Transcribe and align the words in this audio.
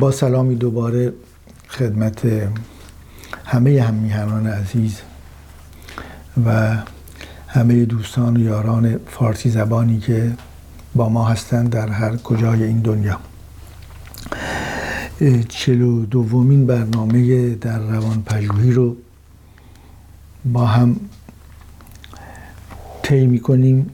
با 0.00 0.10
سلامی 0.10 0.54
دوباره 0.54 1.12
خدمت 1.68 2.48
همه 3.44 3.82
هم 3.82 3.94
میهنان 3.94 4.46
عزیز 4.46 5.00
و 6.46 6.76
همه 7.48 7.84
دوستان 7.84 8.36
و 8.36 8.40
یاران 8.40 9.00
فارسی 9.06 9.50
زبانی 9.50 9.98
که 9.98 10.32
با 10.94 11.08
ما 11.08 11.24
هستند 11.24 11.70
در 11.70 11.88
هر 11.88 12.16
کجای 12.16 12.62
این 12.62 12.80
دنیا. 12.80 13.20
چلو 15.48 16.06
دومین 16.06 16.66
برنامه 16.66 17.54
در 17.54 17.78
روان 17.78 18.22
پژوهی 18.22 18.72
رو 18.72 18.96
با 20.44 20.66
هم 20.66 21.00
طی 23.02 23.26
می‌کنیم. 23.26 23.90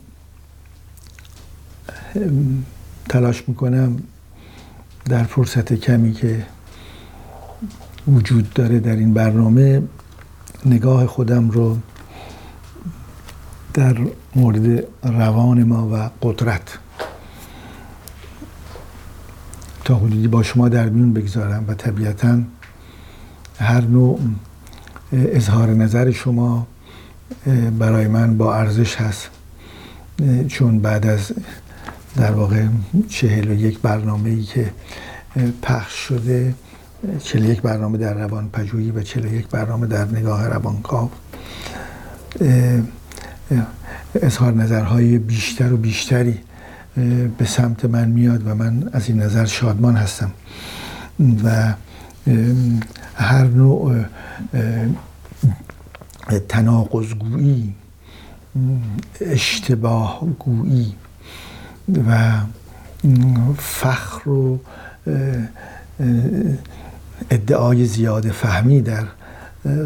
تلاش 3.08 3.48
می‌کنم 3.48 3.98
در 5.08 5.22
فرصت 5.22 5.72
کمی 5.72 6.12
که 6.12 6.46
وجود 8.08 8.52
داره 8.52 8.80
در 8.80 8.96
این 8.96 9.14
برنامه 9.14 9.82
نگاه 10.64 11.06
خودم 11.06 11.50
رو 11.50 11.78
در 13.74 13.98
مورد 14.36 14.84
روان 15.02 15.62
ما 15.62 15.88
و 15.92 16.10
قدرت 16.22 16.78
تا 19.84 19.94
حدودی 19.94 20.28
با 20.28 20.42
شما 20.42 20.68
در 20.68 20.88
میون 20.88 21.12
بگذارم 21.12 21.64
و 21.68 21.74
طبیعتا 21.74 22.38
هر 23.58 23.80
نوع 23.80 24.20
اظهار 25.12 25.68
نظر 25.68 26.10
شما 26.10 26.66
برای 27.78 28.06
من 28.06 28.38
با 28.38 28.54
ارزش 28.54 28.96
هست. 28.96 29.28
چون 30.48 30.78
بعد 30.78 31.06
از 31.06 31.32
در 32.16 32.32
واقع 32.32 32.66
چهل 33.08 33.48
و 33.48 33.54
یک 33.54 33.78
برنامه 33.78 34.30
ای 34.30 34.42
که 34.42 34.70
پخش 35.62 35.92
شده 35.92 36.54
چهل 37.22 37.44
یک 37.44 37.62
برنامه 37.62 37.98
در 37.98 38.14
روان 38.14 38.48
پژوهی 38.48 38.90
و 38.90 39.02
چهل 39.02 39.32
یک 39.32 39.48
برنامه 39.48 39.86
در 39.86 40.04
نگاه 40.04 40.48
روانکاو. 40.48 41.10
اظهار 44.14 44.52
نظرهای 44.52 45.18
بیشتر 45.18 45.72
و 45.72 45.76
بیشتری 45.76 46.38
به 47.38 47.44
سمت 47.46 47.84
من 47.84 48.08
میاد 48.08 48.46
و 48.46 48.54
من 48.54 48.90
از 48.92 49.08
این 49.08 49.22
نظر 49.22 49.44
شادمان 49.44 49.96
هستم. 49.96 50.30
و 51.44 51.74
هر 53.14 53.44
نوع 53.44 54.04
تناقضگویی 56.48 57.74
اشتباه 59.20 60.20
گویی 60.38 60.94
و 62.08 62.40
فخر 63.58 64.28
و 64.28 64.60
ادعای 67.30 67.86
زیاده 67.86 68.32
فهمی 68.32 68.82
در 68.82 69.04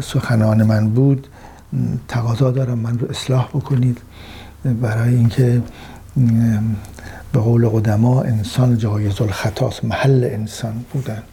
سخنان 0.03 0.63
من 0.63 0.89
بود. 0.89 1.27
تقاضا 2.07 2.51
دارم 2.51 2.79
من 2.79 2.99
رو 2.99 3.09
اصلاح 3.09 3.47
بکنید. 3.47 3.97
برای 4.81 5.15
اینکه 5.15 5.61
به 7.33 7.39
قول 7.39 7.67
قدما 7.67 8.21
انسان 8.21 8.77
جایز 8.77 9.21
الخطاست 9.21 9.85
محل 9.85 10.29
انسان 10.31 10.85
بودن. 10.93 11.23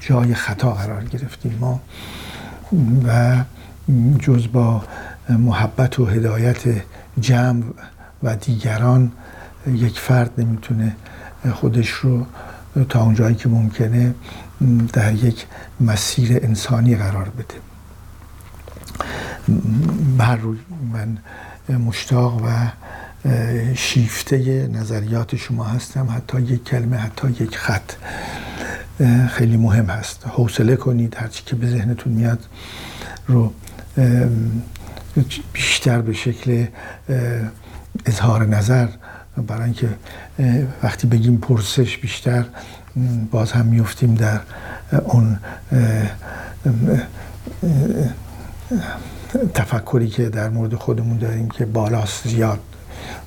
جای 0.00 0.34
خطا 0.34 0.72
قرار 0.72 1.04
گرفتیم 1.04 1.58
ما. 1.60 1.80
و 3.06 3.36
جز 4.18 4.46
با 4.52 4.82
محبت 5.28 5.98
و 5.98 6.06
هدایت 6.06 6.62
جمع 7.20 7.62
و 8.22 8.36
دیگران 8.36 9.12
یک 9.66 9.98
فرد 9.98 10.30
نمی‌تونه 10.38 10.96
خودش 11.54 11.90
رو 11.90 12.26
تا 12.88 13.02
اونجایی 13.02 13.34
که 13.34 13.48
ممکنه 13.48 14.14
در 14.92 15.12
یک 15.12 15.46
مسیر 15.80 16.38
انسانی 16.42 16.96
قرار 16.96 17.28
بده. 17.28 17.54
بر 20.18 20.36
روی 20.36 20.58
من 20.92 21.18
مشتاق 21.78 22.42
و 22.44 22.48
شیفته 23.74 24.68
نظریات 24.72 25.36
شما 25.36 25.64
هستم. 25.64 26.08
حتی 26.16 26.40
یک 26.40 26.64
کلمه 26.64 26.96
حتی 26.96 27.28
یک 27.28 27.56
خط 27.56 27.92
خیلی 29.28 29.56
مهم 29.56 29.86
هست. 29.86 30.26
حوصله 30.26 30.76
کنید 30.76 31.16
هرچی 31.18 31.42
که 31.46 31.56
به 31.56 31.66
ذهنتون 31.70 32.12
میاد 32.12 32.46
رو 33.26 33.52
بیشتر 35.52 36.00
به 36.00 36.12
شکل 36.12 36.66
اظهار 38.06 38.46
نظر 38.46 38.88
برای 39.36 39.64
اینکه 39.64 39.88
وقتی 40.82 41.06
بگیم 41.06 41.36
پرسش 41.36 41.98
بیشتر 41.98 42.44
باز 43.30 43.52
هم 43.52 43.66
میفتیم 43.66 44.14
در 44.14 44.40
اون 45.04 45.38
تفکری 49.54 50.08
که 50.08 50.28
در 50.28 50.48
مورد 50.48 50.74
خودمون 50.74 51.18
داریم 51.18 51.48
که 51.48 51.66
بالاست 51.66 52.28
زیاد. 52.28 52.58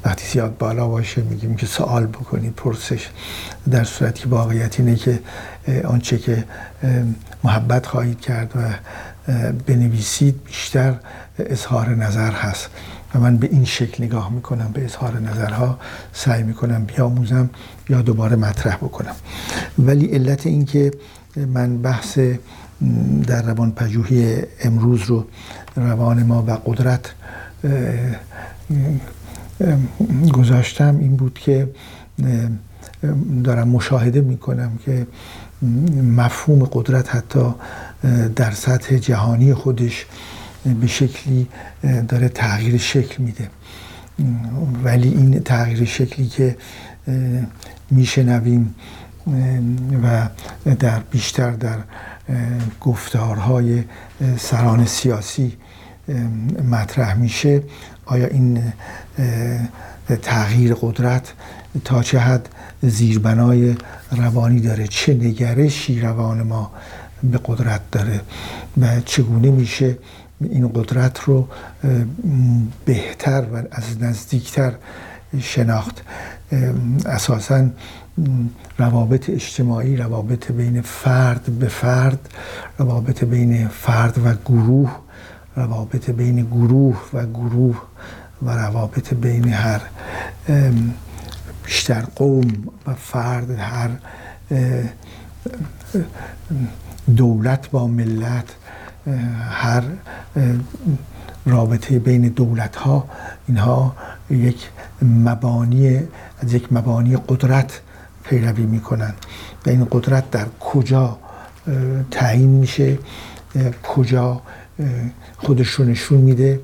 وقتی 0.05 0.27
زیاد 0.27 0.57
بالا 0.57 0.87
باشه 0.87 1.21
میگیم 1.21 1.55
که 1.55 1.65
سوال 1.65 2.07
بکنید 2.07 2.53
پرسش. 2.53 3.09
در 3.71 3.83
صورتی 3.83 4.23
که 4.23 4.29
واقعیت 4.29 4.79
اینه 4.79 4.95
که 4.95 5.19
آنچه 5.85 6.17
که 6.17 6.43
محبت 7.43 7.85
خواهید 7.85 8.19
کرد 8.19 8.51
و 8.55 8.59
بنویسید 9.67 10.43
بیشتر 10.43 10.95
اظهار 11.39 11.89
نظر 11.89 12.31
هست. 12.31 12.69
و 13.15 13.19
من 13.19 13.37
به 13.37 13.49
این 13.51 13.65
شکل 13.65 14.03
نگاه 14.03 14.31
می‌کنم 14.31 14.71
به 14.73 14.85
اظهار 14.85 15.19
نظرها 15.19 15.79
سعی 16.13 16.43
می‌کنم 16.43 16.85
بیاموزم 16.85 17.49
یا 17.89 18.01
دوباره 18.01 18.35
مطرح 18.35 18.75
بکنم. 18.75 19.15
ولی 19.79 20.05
علت 20.05 20.47
این 20.47 20.65
که 20.65 20.91
من 21.47 21.77
بحث 21.77 22.19
در 23.27 23.41
روان 23.41 23.71
پژوهی 23.71 24.37
امروز 24.61 25.03
رو 25.03 25.25
روان 25.75 26.23
ما 26.23 26.43
و 26.47 26.51
قدرت 26.65 27.13
گذاشتم 30.33 30.97
این 30.99 31.15
بود 31.15 31.39
که 31.39 31.69
دارم 33.43 33.67
مشاهده 33.67 34.21
می‌کنم 34.21 34.71
که 34.85 35.07
مفهوم 36.17 36.63
قدرت 36.65 37.15
حتی 37.15 37.53
در 38.35 38.51
سطح 38.51 38.97
جهانی 38.97 39.53
خودش 39.53 40.05
به 40.65 40.87
شکلی 40.87 41.47
داره 42.07 42.29
تغییر 42.29 42.77
شکل 42.77 43.23
میده. 43.23 43.49
ولی 44.83 45.09
این 45.09 45.39
تغییر 45.39 45.85
شکلی 45.85 46.27
که 46.27 46.57
میشنویم 47.91 48.75
و 50.03 50.27
در 50.79 50.99
بیشتر 50.99 51.51
در 51.51 51.77
گفتارهای 52.81 53.83
سران 54.37 54.85
سیاسی 54.85 55.57
مطرح 56.71 57.13
میشه 57.13 57.63
آیا 58.05 58.27
این 58.27 58.73
تغییر 60.21 60.73
قدرت 60.73 61.33
تا 61.83 62.03
چه 62.03 62.19
حد 62.19 62.49
زیربنای 62.81 63.75
روانی 64.11 64.59
داره؟ 64.59 64.87
چه 64.87 65.13
نگرشی 65.13 66.01
روان 66.01 66.41
ما 66.41 66.71
به 67.23 67.39
قدرت 67.45 67.81
داره؟ 67.91 68.21
و 68.77 69.01
چگونه 69.05 69.51
میشه 69.51 69.97
این 70.43 70.67
قدرت 70.67 71.19
رو 71.19 71.47
بهتر 72.85 73.45
و 73.53 73.55
از 73.71 74.01
نزدیکتر 74.01 74.73
شناخت. 75.39 76.01
اساسا 77.05 77.69
روابط 78.77 79.29
اجتماعی 79.29 79.97
روابط 79.97 80.51
بین 80.51 80.81
فرد 80.81 81.43
به 81.59 81.67
فرد 81.67 82.29
روابط 82.77 83.23
بین 83.23 83.67
فرد 83.67 84.17
و 84.25 84.33
گروه 84.45 84.91
روابط 85.55 86.09
بین 86.09 86.45
گروه 86.45 87.01
و 87.13 87.25
گروه 87.25 87.81
و 88.41 88.49
روابط 88.49 89.13
بین 89.13 89.47
هر 89.47 89.81
بیشتر 91.65 92.01
قوم 92.15 92.51
و 92.87 92.93
فرد 92.93 93.51
هر 93.51 93.89
دولت 97.15 97.69
با 97.71 97.87
ملت. 97.87 98.55
هر 99.49 99.83
رابطه 101.45 101.99
بین 101.99 102.21
دولت 102.21 102.75
ها 102.75 103.07
اینها 103.47 103.95
یک 104.29 104.69
مبانی 105.01 105.99
از 106.39 106.53
یک 106.53 106.73
مبانی 106.73 107.17
قدرت 107.17 107.81
پیروی 108.23 108.63
می‌کنن 108.65 109.13
و 109.65 109.69
این 109.69 109.87
قدرت 109.91 110.31
در 110.31 110.45
کجا 110.59 111.17
تعیین 112.11 112.49
میشه؟ 112.49 112.97
کجا 113.83 114.41
خودش 115.37 115.67
رو 115.67 115.85
نشون 115.85 116.17
میده؟ 116.17 116.59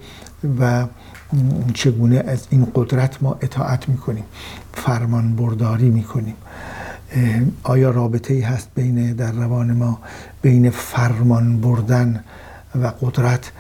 و 0.60 0.86
چگونه 1.74 2.24
از 2.28 2.48
این 2.50 2.68
قدرت 2.76 3.24
ما 3.24 3.38
اطاعت 3.42 3.90
می‌کنیم؟ 3.90 4.24
فرمان 4.74 5.36
برداری 5.36 5.90
می‌کنیم؟ 5.90 6.36
آیا 7.64 7.90
رابطه 7.90 8.34
ای 8.34 8.42
هست 8.42 8.70
بین 8.76 9.14
در 9.14 9.32
روان 9.32 9.72
ما 9.72 10.00
بین 10.42 10.70
فرمان 10.70 11.62
بردن 11.62 12.24
و 12.82 12.88
قدرت؟ 13.02 13.52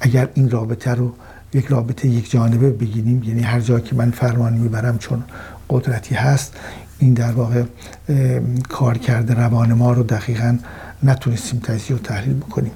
اگر 0.00 0.28
این 0.34 0.50
رابطه 0.50 0.94
رو 0.94 1.12
یک 1.54 1.66
رابطه 1.66 2.08
یک 2.08 2.30
جانبه 2.30 2.70
بگیریم 2.70 3.22
یعنی 3.22 3.42
هر 3.42 3.60
جا 3.60 3.80
که 3.80 3.94
من 3.94 4.10
فرمان 4.10 4.52
می‌برم 4.52 4.98
چون 4.98 5.24
قدرتی 5.70 6.14
هست 6.14 6.56
این 6.98 7.14
در 7.14 7.32
واقع 7.32 7.62
کار 8.68 8.98
کرده 8.98 9.34
روان 9.34 9.72
ما 9.72 9.92
رو 9.92 10.02
دقیقا 10.02 10.58
نتونستیم 11.02 11.60
تجزیه 11.60 11.96
و 11.96 11.98
تحلیل 11.98 12.36
بکنیم. 12.36 12.72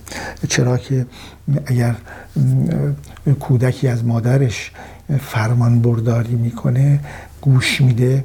چرا 0.48 0.76
که 0.76 1.06
اگر 1.66 1.94
کودکی 3.40 3.88
از 3.88 4.04
مادرش 4.04 4.70
فرمان 5.20 5.80
برداری 5.82 6.34
می‌کنه 6.34 7.00
گوش 7.40 7.80
میده 7.80 8.24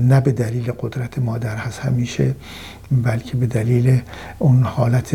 نه 0.00 0.20
به 0.20 0.32
دلیل 0.32 0.72
قدرت 0.72 1.18
مادر 1.18 1.56
هست 1.56 1.80
همیشه 1.80 2.34
بلکه 2.90 3.36
به 3.36 3.46
دلیل 3.46 4.00
اون 4.38 4.62
حالت 4.62 5.14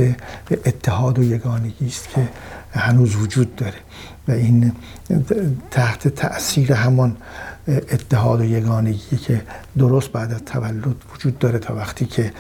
اتحاد 0.65 1.19
و 1.19 1.24
یگانگی 1.24 1.88
است 1.88 2.10
که 2.10 2.30
هنوز 2.71 3.15
وجود 3.15 3.56
داره. 3.56 3.74
و 4.27 4.31
این 4.31 4.71
تحت 5.71 6.07
تاثیر 6.07 6.74
همان 6.74 7.18
اتحاد 7.68 8.42
و 8.42 8.44
یگانگی 8.44 9.18
که 9.18 9.42
درست 9.77 10.12
بعد 10.12 10.31
از 10.31 10.45
تولد 10.45 10.95
وجود 11.16 11.39
داره 11.39 11.59
تا 11.59 11.75
وقتی 11.75 12.06
که 12.06 12.31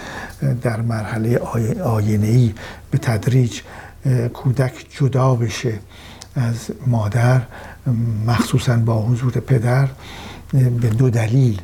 در 0.61 0.81
مرحله 0.81 1.37
آینه 1.83 2.27
ای 2.27 2.53
به 2.91 2.97
تدریج 2.97 3.61
کودک 4.33 4.85
جدا 4.89 5.35
بشه 5.35 5.79
از 6.35 6.71
مادر 6.87 7.41
مخصوصا 8.25 8.77
با 8.77 9.01
حضور 9.01 9.31
پدر. 9.31 9.87
به 10.53 10.89
دو 10.89 11.09
دلیل 11.09 11.61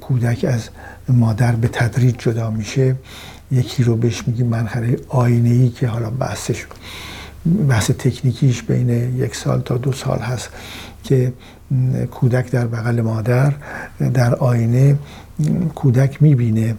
کودک 0.00 0.44
از 0.48 0.68
مادر 1.08 1.52
به 1.52 1.68
تدریج 1.68 2.14
جدا 2.18 2.50
میشه. 2.50 2.96
یکی 3.50 3.82
رو 3.82 3.96
بهش 3.96 4.22
میگیم 4.26 4.46
مرحله 4.46 4.98
آینه 5.08 5.48
ای 5.48 5.68
که 5.68 5.88
حالا 5.88 6.10
بحثش 6.10 6.66
بحث 7.68 7.90
تکنیکیش 7.90 8.62
بین 8.62 8.88
یک 9.16 9.36
سال 9.36 9.60
تا 9.60 9.76
دو 9.76 9.92
سال 9.92 10.18
هست 10.18 10.50
که 11.04 11.32
کودک 12.10 12.50
در 12.50 12.66
بغل 12.66 13.00
مادر 13.00 13.52
در 14.14 14.34
آینه 14.34 14.98
کودک 15.74 16.22
می‌بینه 16.22 16.74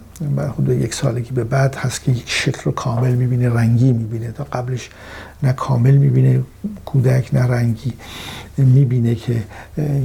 حدود 0.58 0.82
یک 0.82 0.94
سالگی 0.94 1.30
به 1.30 1.44
بعد 1.44 1.74
هست 1.74 2.02
که 2.02 2.12
یک 2.12 2.30
شکل 2.30 2.60
رو 2.64 2.72
کامل 2.72 3.14
می‌بینه 3.14 3.48
رنگی 3.48 3.92
می‌بینه. 3.92 4.32
تا 4.32 4.44
قبلش 4.44 4.90
نه 5.42 5.52
کامل 5.52 5.96
می‌بینه 5.96 6.40
کودک 6.84 7.34
نه 7.34 7.42
رنگی. 7.42 7.92
می‌بینه 8.56 9.14
که 9.14 9.42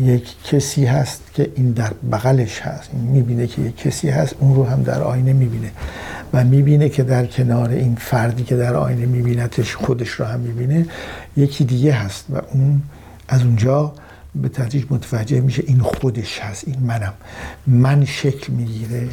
یک 0.03 0.44
کسی 0.44 0.85
هست 0.85 1.21
که 1.33 1.51
این 1.55 1.71
در 1.71 1.91
بغلش 2.11 2.61
هست. 2.61 2.94
می‌بینه 2.94 3.47
که 3.47 3.61
یک 3.61 3.77
کسی 3.77 4.09
هست 4.09 4.35
اون 4.39 4.56
رو 4.56 4.63
هم 4.63 4.83
در 4.83 5.01
آینه 5.01 5.33
می‌بینه. 5.33 5.71
و 6.33 6.44
می‌بینه 6.44 6.89
که 6.89 7.03
در 7.03 7.25
کنار 7.25 7.69
این 7.69 7.95
فردی 7.95 8.44
که 8.44 8.56
در 8.56 8.75
آینه 8.75 9.06
میبینتش 9.06 9.75
خودش 9.75 10.09
رو 10.09 10.25
هم 10.25 10.39
می‌بینه 10.39 10.85
یکی 11.38 11.65
دیگه 11.65 11.94
هست 11.94 12.25
و 12.29 12.41
اون 12.51 12.81
از 13.27 13.44
اونجا 13.44 13.94
به 14.35 14.50
تدریج 14.50 14.85
متوجه 14.89 15.41
میشه 15.41 15.63
این 15.68 15.80
خودش 15.80 16.39
هست 16.39 16.68
این 16.68 16.80
منم. 16.80 17.13
من 17.68 18.06
شکل 18.06 18.53
می‌گیره. 18.53 19.09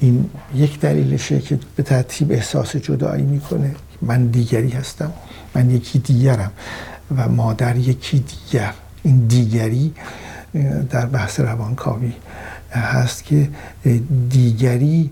این 0.00 0.30
یک 0.54 0.80
دلیلشه 0.80 1.40
که 1.40 1.58
به 1.76 1.82
ترتیب 1.82 2.32
احساس 2.32 2.76
جدایی 2.76 3.22
می‌کنه. 3.22 3.74
من 4.02 4.26
دیگری 4.26 4.70
هستم 4.70 5.12
من 5.54 5.70
یکی 5.70 5.98
دیگرم 5.98 6.52
و 7.16 7.28
مادر 7.28 7.76
یکی 7.76 8.18
دیگر. 8.18 8.72
این 9.02 9.26
دیگری 9.26 9.94
در 10.90 11.06
بحث 11.06 11.40
روانکاوی 11.40 12.12
هست 12.70 13.24
که 13.24 13.48
دیگری 14.28 15.10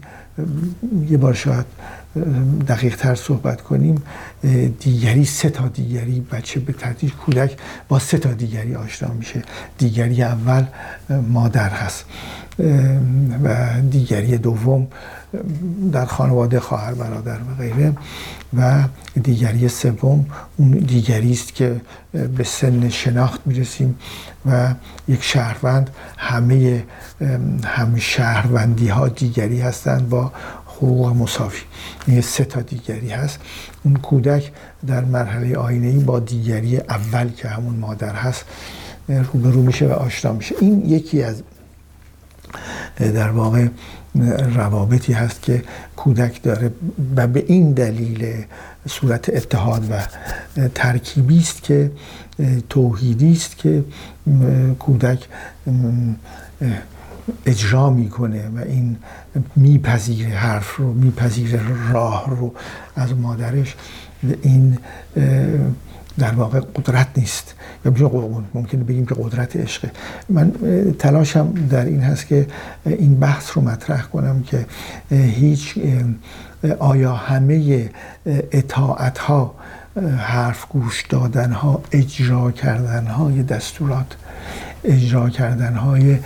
یه 1.09 1.17
بار 1.17 1.35
شاید 1.35 1.67
دقیق 2.69 2.97
تر 2.97 3.15
صحبت 3.15 3.63
کنیم 3.63 4.03
دیگری 4.81 5.25
سه 5.25 5.51
تا 5.51 5.69
دیگری 5.69 6.21
بچه 6.21 6.61
به 6.61 6.73
تدریج 6.73 7.13
کودک 7.13 7.57
با 7.89 7.99
سه 7.99 8.19
تا 8.19 8.33
دیگری 8.33 8.75
آشنا 8.75 9.09
میشه. 9.13 9.43
دیگری 9.79 10.23
اول 10.23 10.65
مادر 11.29 11.69
هست 11.69 12.05
و 13.45 13.81
دیگری 13.91 14.39
دوم 14.39 14.87
در 15.93 16.05
خانواده 16.05 16.61
خواهر 16.61 16.95
برادر 16.95 17.39
و 17.39 17.55
غیره 17.59 17.93
و 18.59 18.83
دیگری 19.23 19.69
سوم 19.69 20.27
اون 20.57 20.71
دیگری 20.71 21.33
است 21.33 21.55
که 21.55 21.81
به 22.37 22.45
سن 22.45 22.89
شناخت 22.89 23.41
می‌رسیم 23.47 23.99
و 24.47 24.75
یک 25.09 25.23
شهروند. 25.23 25.91
همه 26.19 26.85
هم 27.65 27.97
شهروندی 27.97 28.89
ها 28.89 29.09
دیگری 29.09 29.61
هستند 29.61 30.09
با 30.09 30.33
حقوق 30.77 31.17
مساوی. 31.17 31.59
این 32.07 32.21
سه 32.21 32.45
تا 32.45 32.61
دیگری 32.61 33.09
هست. 33.09 33.39
اون 33.85 33.97
کودک 33.97 34.53
در 34.87 35.05
مرحله 35.05 35.57
آینه 35.57 35.87
ای 35.87 35.99
با 35.99 36.21
دیگری 36.21 36.77
اول 36.77 37.29
که 37.29 37.49
همون 37.49 37.75
مادر 37.75 38.15
هست 38.15 38.45
روبرو 39.09 39.63
میشه 39.63 39.87
و 39.87 39.93
آشنا 39.93 40.33
میشه. 40.33 40.55
این 40.61 40.87
یکی 40.87 41.23
از 41.23 41.43
در 42.99 43.31
واقع 43.31 43.69
روابطی 44.55 45.13
هست 45.13 45.43
که 45.43 45.65
کودک 45.97 46.43
داره 46.43 46.73
و 47.17 47.27
به 47.27 47.45
این 47.47 47.73
دلیل 47.73 48.45
صورت 48.89 49.29
اتحاد 49.29 49.91
و 49.91 50.01
ترکیبی 50.75 51.39
است 51.39 51.63
که 51.63 51.91
توحیدی 52.69 53.33
است 53.33 53.57
که 53.59 53.85
کودک 54.79 55.29
اجرا 57.47 57.91
می‌کنه 57.91 58.49
و 58.49 58.59
این 58.59 58.97
میپذیره 59.57 60.31
حرف 60.31 60.77
رو 60.77 60.93
میپذیره 60.93 61.93
راه 61.93 62.31
رو 62.31 62.55
از 62.97 63.13
مادرش. 63.13 63.75
این 64.43 64.79
در 66.19 66.33
واقع 66.33 66.61
قدرت 66.61 67.07
نیست. 67.17 67.55
یا 67.85 67.93
ممکنه 68.55 68.85
بگیم 68.85 69.07
که 69.07 69.15
قدرت 69.15 69.57
عشقه 69.57 69.91
من 70.29 70.53
تلاشم 70.99 71.55
در 71.71 71.85
این 71.85 72.01
هست 72.01 72.27
که 72.27 72.47
این 72.85 73.15
بحث 73.15 73.51
رو 73.55 73.63
مطرح 73.63 74.03
کنم 74.03 74.43
که 74.43 74.67
هیچ 75.11 75.79
آیا 76.79 77.15
همه 77.15 77.91
اطاعت 78.53 79.19
ها 79.19 79.55
حرف 80.19 80.67
گوش 80.69 81.03
دادن 81.09 81.53
ها 81.53 81.83
اجرا 81.93 82.51
کردن 82.51 83.07
های 83.07 83.43
دستورات 83.43 84.17
اجرا 84.87 85.31
کردن 85.31 85.75
های 85.75 86.19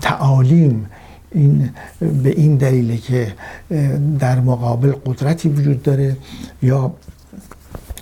تعالیم. 0.00 0.86
این 1.32 1.70
به 2.22 2.30
این 2.30 2.56
دلیله 2.56 2.96
که 2.96 3.34
در 4.18 4.40
مقابل 4.40 4.92
قدرتی 5.06 5.48
وجود 5.48 5.82
داره 5.82 6.16
یا 6.62 6.92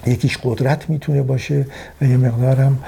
یکیش 0.07 0.39
قدرت 0.43 0.91
می‌تونه 0.91 1.23
باشه 1.23 1.67
و 2.01 2.05
یه 2.05 2.17
مقدارم 2.17 2.79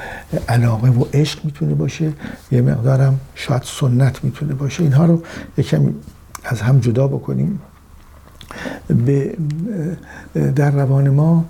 علاقه 0.48 0.88
و 0.88 1.04
عشق 1.14 1.44
می‌تونه 1.44 1.74
باشه 1.74 2.12
یه 2.52 2.62
مقدارم 2.62 3.20
شاید 3.34 3.62
سنت 3.64 4.24
می‌تونه 4.24 4.54
باشه. 4.54 4.82
اینها 4.82 5.06
رو 5.06 5.22
یکم 5.56 5.94
از 6.44 6.60
هم 6.60 6.80
جدا 6.80 7.08
بکنیم. 7.08 7.60
به 9.06 9.36
در 10.56 10.70
روان 10.70 11.08
ما 11.08 11.44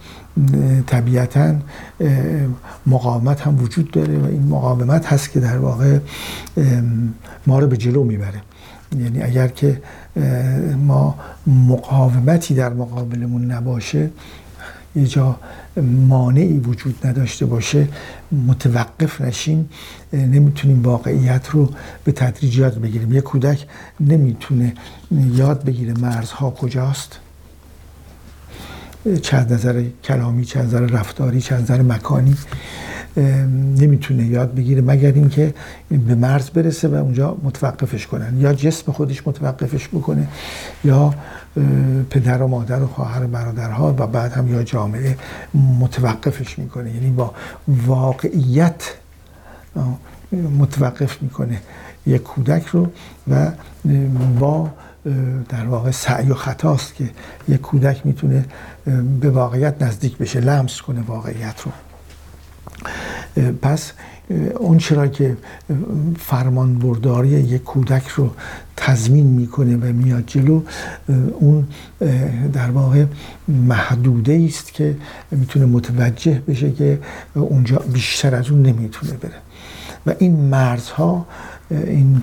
طبیعتا 0.86 1.54
مقاومت 2.86 3.40
هم 3.40 3.62
وجود 3.62 3.90
داره 3.90 4.18
و 4.18 4.24
این 4.24 4.42
مقاومت 4.42 5.06
هست 5.06 5.30
که 5.30 5.40
در 5.40 5.58
واقع 5.58 5.98
ما 7.46 7.58
رو 7.58 7.66
به 7.66 7.76
جلو 7.76 8.04
می‌بره. 8.04 8.42
یعنی 8.98 9.22
اگر 9.22 9.48
که 9.48 9.82
ما 10.86 11.14
مقاومتی 11.46 12.54
در 12.54 12.72
مقابلمون 12.72 13.44
نباشه 13.44 14.10
یه 14.98 15.06
جا 15.06 15.36
مانعی 16.08 16.58
وجود 16.58 17.06
نداشته 17.06 17.46
باشه 17.46 17.88
متوقف 18.46 19.20
نشیم 19.20 19.68
نمی‌تونیم 20.12 20.82
واقعیت 20.82 21.48
رو 21.48 21.70
به 22.04 22.12
تدریج 22.12 22.58
یاد 22.58 22.80
بگیریم. 22.80 23.12
یه 23.12 23.20
کودک 23.20 23.66
نمی‌تونه 24.00 24.74
یاد 25.34 25.64
بگیره 25.64 25.94
مرزها 26.00 26.50
کجاست. 26.50 27.18
چند 29.22 29.52
نظر 29.52 29.84
کلامی 30.04 30.44
چند 30.44 30.64
نظر 30.64 30.80
رفتاری 30.80 31.40
چند 31.40 31.62
نظر 31.62 31.82
مکانی 31.82 32.36
نمی‌تونه 33.80 34.26
یاد 34.26 34.54
بگیره 34.54 34.82
مگر 34.82 35.12
اینکه 35.12 35.54
به 35.90 36.14
مرز 36.14 36.50
برسه 36.50 36.88
و 36.88 36.94
اونجا 36.94 37.36
متوقفش 37.42 38.06
کنن. 38.06 38.40
یا 38.40 38.54
جسم 38.54 38.92
خودش 38.92 39.26
متوقفش 39.26 39.88
بکنه 39.88 40.28
یا 40.84 41.14
پدر 42.10 42.42
و 42.42 42.48
مادر 42.48 42.82
و 42.82 42.86
خواهر 42.86 43.24
و 43.24 43.28
برادرها 43.28 43.94
و 43.98 44.06
بعد 44.06 44.32
هم 44.32 44.48
یا 44.54 44.62
جامعه 44.62 45.18
متوقفش 45.80 46.58
می‌کنه. 46.58 46.94
یعنی 46.94 47.10
با 47.10 47.34
واقعیت 47.68 48.94
متوقف 50.32 51.22
می‌کنه 51.22 51.60
یک 52.06 52.22
کودک 52.22 52.66
رو 52.66 52.88
و 53.30 53.50
با 54.40 54.70
در 55.48 55.66
واقع 55.66 55.90
سعی 55.90 56.30
و 56.30 56.34
خطاست 56.34 56.94
که 56.94 57.10
یک 57.48 57.60
کودک 57.60 58.06
می‌تونه 58.06 58.44
به 59.20 59.30
واقعیت 59.30 59.82
نزدیک 59.82 60.18
بشه 60.18 60.40
لمس 60.40 60.80
کنه 60.80 61.00
واقعیت 61.00 61.60
رو. 61.60 61.72
پس 63.62 63.92
اون 64.58 64.78
چرا 64.78 65.06
که 65.06 65.36
فرمان 66.18 66.78
برداری 66.78 67.28
یک 67.28 67.64
کودک 67.64 68.08
رو 68.08 68.30
تضمین 68.76 69.26
می‌کنه 69.26 69.76
و 69.76 69.84
میاد 69.92 70.24
جلو 70.26 70.62
اون 71.40 71.66
در 72.52 72.70
واقع 72.70 73.04
محدوده 73.48 74.44
است 74.48 74.72
که 74.72 74.96
می‌تونه 75.30 75.66
متوجه 75.66 76.42
بشه 76.48 76.72
که 76.72 76.98
اونجا 77.34 77.78
بیشتر 77.92 78.34
از 78.34 78.50
اون 78.50 78.62
نمی‌تونه 78.62 79.12
بره. 79.12 79.40
و 80.06 80.14
این 80.18 80.36
مرزها 80.36 81.26
این 81.70 82.22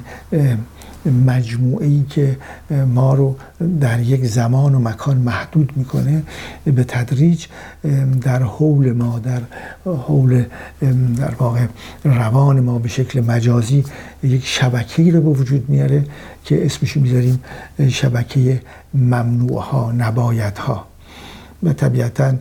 مجموعه 1.12 2.04
که 2.10 2.38
ما 2.94 3.14
رو 3.14 3.36
در 3.82 4.00
یک 4.00 4.26
زمان 4.26 4.76
و 4.76 4.80
مکان 4.80 5.18
محدود 5.18 5.74
می‌کنه 5.76 6.24
به 6.66 6.84
تدریج 6.84 7.46
در 8.22 8.44
حول 8.44 8.92
ما 8.92 9.20
در 9.20 9.42
حول 9.86 10.44
در 11.18 11.36
واقع 11.40 11.66
روان 12.04 12.60
ما 12.60 12.80
به 12.80 12.90
شکل 12.90 13.22
مجازی 13.22 13.84
یک 14.24 14.46
شبکه 14.46 15.12
رو 15.12 15.22
به 15.22 15.40
وجود 15.40 15.70
میاره 15.70 16.06
که 16.44 16.66
اسمش 16.66 16.98
می‌ذاریم 16.98 17.44
شبکه 17.90 18.62
ممنوع 18.94 19.62
ها 19.62 19.92
نبایت 19.92 20.58
ها 20.60 20.88
و 21.66 21.74
طبیعتا 21.74 22.34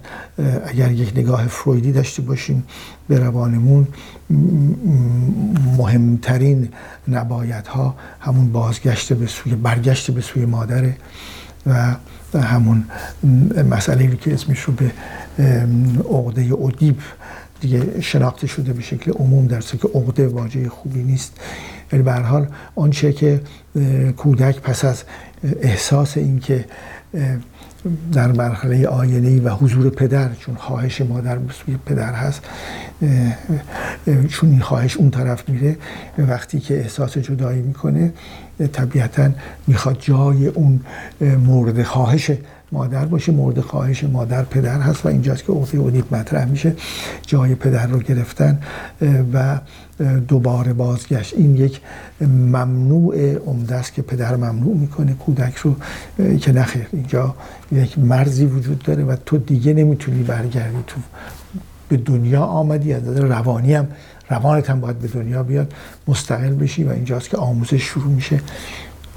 اگر 0.66 0.90
یک 0.92 1.12
نگاه 1.16 1.46
فرویدی 1.46 1.92
داشته 1.92 2.22
باشیم 2.22 2.64
به 3.08 3.18
روانمون 3.18 3.86
مهمترین 5.78 6.68
نبایت 7.08 7.68
ها 7.68 7.94
همون 8.20 8.52
بازگشت 8.52 9.12
به 9.12 9.26
سوی 9.26 9.54
برگشت 9.54 10.10
به 10.10 10.20
سوی 10.20 10.44
مادره 10.44 10.96
و 11.66 11.96
همون 12.34 12.84
مسئله 13.70 14.16
که 14.16 14.34
اسمش 14.34 14.60
رو 14.60 14.72
به 14.72 14.90
عقده 16.10 16.54
ادیب 16.62 16.98
دیگه 17.60 18.00
شناخته 18.00 18.46
شده 18.46 18.72
به 18.72 18.82
شکل 18.82 19.12
عموم 19.12 19.46
در 19.46 19.60
که 19.60 19.88
عقده 19.94 20.28
واژه 20.28 20.68
خوبی 20.68 21.02
نیست. 21.02 21.32
ولی 21.92 22.02
به 22.02 22.12
حال 22.12 22.48
آنچه 22.76 23.12
که 23.12 23.40
کودک 24.16 24.60
پس 24.60 24.84
از 24.84 25.02
احساس 25.60 26.16
اینکه 26.16 26.64
در 28.12 28.32
مرحله 28.32 28.86
آینه 28.86 29.40
و 29.40 29.48
حضور 29.48 29.90
پدر 29.90 30.34
چون 30.34 30.54
خواهش 30.54 31.00
مادر 31.00 31.38
به 31.38 31.52
سوی 31.52 31.76
پدر 31.86 32.12
هست 32.12 32.42
چون 34.28 34.50
این 34.50 34.60
خواهش 34.60 34.96
اون 34.96 35.10
طرف 35.10 35.48
میره 35.48 35.76
وقتی 36.18 36.60
که 36.60 36.80
احساس 36.80 37.18
جدایی 37.18 37.62
می‌کنه 37.62 38.12
طبیعتا 38.72 39.30
می‌خواد 39.66 39.96
جای 40.00 40.46
اون 40.46 40.80
مورد 41.20 41.82
خواهش 41.82 42.30
مادر 42.74 43.04
باشه 43.04 43.32
مورد 43.32 43.60
خواهش 43.60 44.04
مادر 44.04 44.42
پدر 44.42 44.80
هست 44.80 45.06
و 45.06 45.08
اینجاست 45.08 45.44
که 45.44 45.52
عقده 45.52 45.78
اودیپ 45.78 46.14
مطرح 46.14 46.44
میشه. 46.44 46.72
جای 47.26 47.54
پدر 47.54 47.86
رو 47.86 47.98
گرفتن 47.98 48.58
و 49.32 49.60
دوباره 50.28 50.72
بازگشت. 50.72 51.34
این 51.36 51.56
یک 51.56 51.80
ممنوع 52.20 53.34
عمده 53.34 53.74
است 53.74 53.94
که 53.94 54.02
پدر 54.02 54.36
ممنوع 54.36 54.76
می‌کنه 54.76 55.14
کودک 55.14 55.56
رو 55.56 55.76
که 56.38 56.52
نخیر 56.52 56.86
اینجا 56.92 57.34
یک 57.72 57.98
مرزی 57.98 58.44
وجود 58.44 58.78
داره 58.78 59.04
و 59.04 59.16
تو 59.26 59.38
دیگه 59.38 59.74
نمی‌تونی 59.74 60.22
برگردی. 60.22 60.76
تو 60.86 61.00
به 61.88 61.96
دنیا 61.96 62.42
آمدی 62.42 62.92
از 62.92 63.02
نظر 63.08 63.20
روانی 63.20 63.74
هم 63.74 63.88
روانت 64.30 64.70
هم 64.70 64.80
باید 64.80 64.98
به 64.98 65.08
دنیا 65.08 65.42
بیاد 65.42 65.72
مستقل 66.08 66.54
بشی 66.54 66.84
و 66.84 66.90
اینجاست 66.90 67.28
که 67.30 67.36
آموزش 67.36 67.82
شروع 67.82 68.12
میشه. 68.12 68.40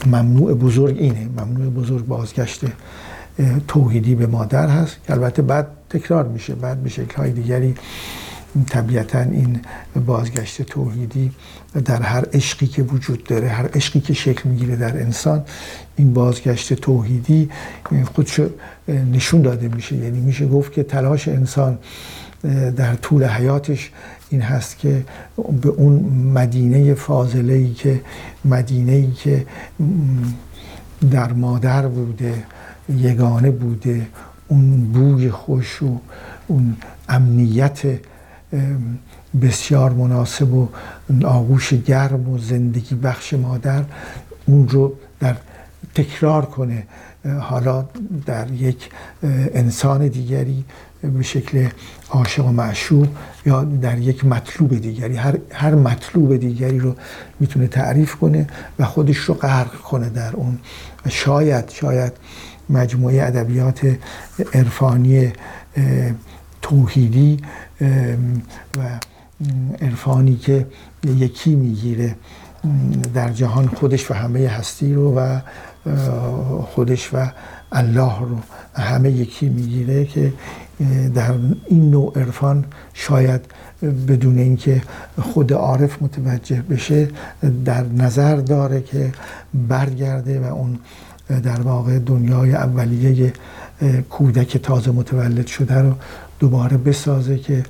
ممنوع 0.06 0.54
بزرگ 0.54 0.98
اینه 1.00 1.28
ممنوع 1.38 1.74
بزرگ 1.74 2.08
بازگشته 2.08 2.68
توحیدی 3.68 4.16
به 4.16 4.28
مادر 4.28 4.68
هست 4.68 4.98
که 5.08 5.14
البته 5.14 5.42
بعد 5.42 5.68
تکرار 5.90 6.28
میشه 6.28 6.56
بعد 6.56 6.84
به 6.84 6.90
شکلهای 6.90 7.32
دیگری 7.32 7.76
طبیعتا 8.70 9.20
این 9.20 9.60
بازگشت 10.06 10.62
توحیدی 10.62 11.32
در 11.86 12.02
هر 12.02 12.26
عشقی 12.34 12.68
که 12.68 12.84
وجود 12.84 13.24
داره 13.24 13.48
هر 13.48 13.70
عشقی 13.74 14.00
که 14.00 14.14
شکل 14.14 14.50
می‌گیره 14.50 14.76
در 14.76 14.98
انسان 14.98 15.44
این 15.96 16.14
بازگشت 16.14 16.74
توحیدی 16.74 17.50
خودش 18.14 18.42
نشون 19.12 19.42
داده 19.42 19.68
میشه. 19.68 19.96
یعنی 19.96 20.20
میشه 20.20 20.48
گفت 20.48 20.72
که 20.72 20.84
تلاش 20.84 21.28
انسان 21.28 21.78
در 22.76 22.96
طول 22.96 23.24
حیاتش 23.24 23.92
این 24.30 24.42
هست 24.42 24.78
که 24.78 25.04
به 25.62 25.70
اون 25.70 25.94
مدینه 26.34 26.94
فاضله 26.94 27.54
ای 27.54 27.74
که 27.74 28.02
مدینه 28.46 28.92
ای 28.92 29.12
که 29.12 29.46
در 31.12 31.34
مادر 31.34 31.88
بوده 31.88 32.44
یگانه 32.90 33.52
بوده 33.52 34.08
اون 34.48 34.92
بوی 34.92 35.32
خوش 35.32 35.82
و 35.84 36.00
اون 36.48 36.78
امنیت 37.10 37.82
بسیار 39.42 39.92
مناسب 39.92 40.54
و 40.54 40.68
آغوش 41.26 41.74
گرم 41.74 42.30
و 42.30 42.38
زندگی 42.38 42.96
بخش 42.96 43.34
مادر 43.34 43.84
اون 44.46 44.68
رو 44.70 44.94
در 45.20 45.36
تکرار 45.96 46.46
کنه. 46.46 46.84
حالا 47.40 47.86
در 48.26 48.52
یک 48.52 48.90
انسان 49.54 50.08
دیگری 50.08 50.66
به 51.02 51.24
شکل 51.24 51.68
عاشق 52.10 52.46
و 52.46 52.52
معشوق 52.52 53.08
یا 53.46 53.64
در 53.64 53.98
یک 53.98 54.26
مطلوب 54.26 54.80
دیگری. 54.82 55.16
هر, 55.16 55.38
هر 55.52 55.76
مطلوب 55.76 56.38
دیگری 56.38 56.80
رو 56.80 56.96
می‌تونه 57.40 57.68
تعریف 57.68 58.16
کنه 58.16 58.48
و 58.80 58.86
خودش 58.86 59.18
رو 59.18 59.34
غرق 59.34 59.76
کنه 59.76 60.10
در 60.10 60.36
اون. 60.36 60.58
شاید 61.10 61.70
شاید 61.70 62.14
مجموعه 62.70 63.24
ادبیات 63.24 63.98
عرفانی 64.54 65.34
توحیدی 66.62 67.38
و 68.78 69.00
عرفانی 69.82 70.36
که 70.36 70.68
یکی 71.18 71.56
می‌گیره 71.56 72.16
در 73.14 73.30
جهان 73.30 73.68
خودش 73.68 74.12
و 74.12 74.14
همه 74.14 74.48
هستی 74.48 74.94
رو 74.94 75.20
و 75.20 75.40
خودش 76.62 77.14
و 77.14 77.28
الله 77.72 78.20
رو 78.20 78.38
همه 78.74 79.12
یکی 79.12 79.50
می‌گیره 79.50 80.06
که 80.06 80.34
در 81.16 81.34
این 81.68 81.92
نوع 81.92 82.20
عرفان 82.20 82.66
شاید 82.94 83.42
بدون 84.08 84.38
اینکه 84.38 84.82
خود 85.22 85.54
عارف 85.54 86.02
متوجه 86.02 86.62
بشه 86.62 87.08
در 87.66 87.84
نظر 87.84 88.36
داره 88.36 88.82
که 88.82 89.12
برگرده 89.54 90.40
و 90.40 90.54
اون 90.54 90.80
در 91.30 91.62
واقع 91.62 92.00
دنیای 92.00 92.54
اولیه 92.54 93.34
کودک 94.10 94.58
تازه 94.58 94.92
متولد 94.92 95.48
شده 95.48 95.82
رو 95.82 95.94
دوباره 96.40 96.78
بسازه 96.78 97.38
که 97.38 97.64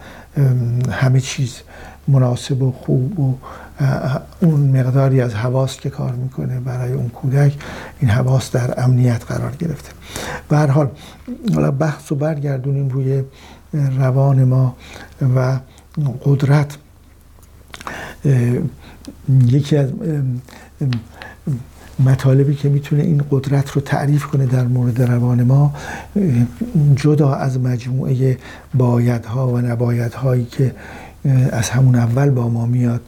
همه 0.92 1.20
چیز 1.20 1.56
مناسب 2.08 2.62
و 2.62 2.72
خوب 2.72 3.20
و 3.20 3.38
اون 4.42 4.80
مقداری 4.80 5.22
از 5.22 5.34
حواس 5.34 5.80
که 5.80 5.90
کار 5.90 6.12
می‌کنه 6.12 6.60
برای 6.60 6.94
اون 6.94 7.10
کودک 7.10 7.54
این 8.00 8.10
حواس 8.10 8.52
در 8.52 8.84
امنیت 8.84 9.26
قرار 9.26 9.56
گرفته. 9.56 9.90
به 10.50 10.58
هر 10.58 10.68
حال 10.68 10.90
حالا 11.54 11.72
بحث 11.72 12.12
و 12.12 12.16
برگردونیم 12.16 12.90
روی 12.90 13.24
روان 13.98 14.44
ما 14.44 14.76
و 15.36 15.60
قدرت. 16.24 16.78
یکی 19.48 19.78
از 19.78 19.90
مطالبی 22.00 22.56
که 22.56 22.70
می‌تونه 22.70 23.04
این 23.04 23.24
قدرت 23.32 23.72
رو 23.72 23.82
تعریف 23.82 24.25
کنه 24.25 24.46
در 24.46 24.63
مورد 24.63 25.01
روان 25.01 25.44
ما 25.44 25.74
جدا 26.96 27.34
از 27.34 27.60
مجموعه 27.60 28.38
بایدها 28.74 29.48
و 29.48 29.58
نبایدهایی 29.62 30.46
که 30.46 30.75
از 31.51 31.70
همون 31.70 31.96
اول 31.96 32.30
با 32.30 32.50
ما 32.50 32.66
میاد 32.66 33.01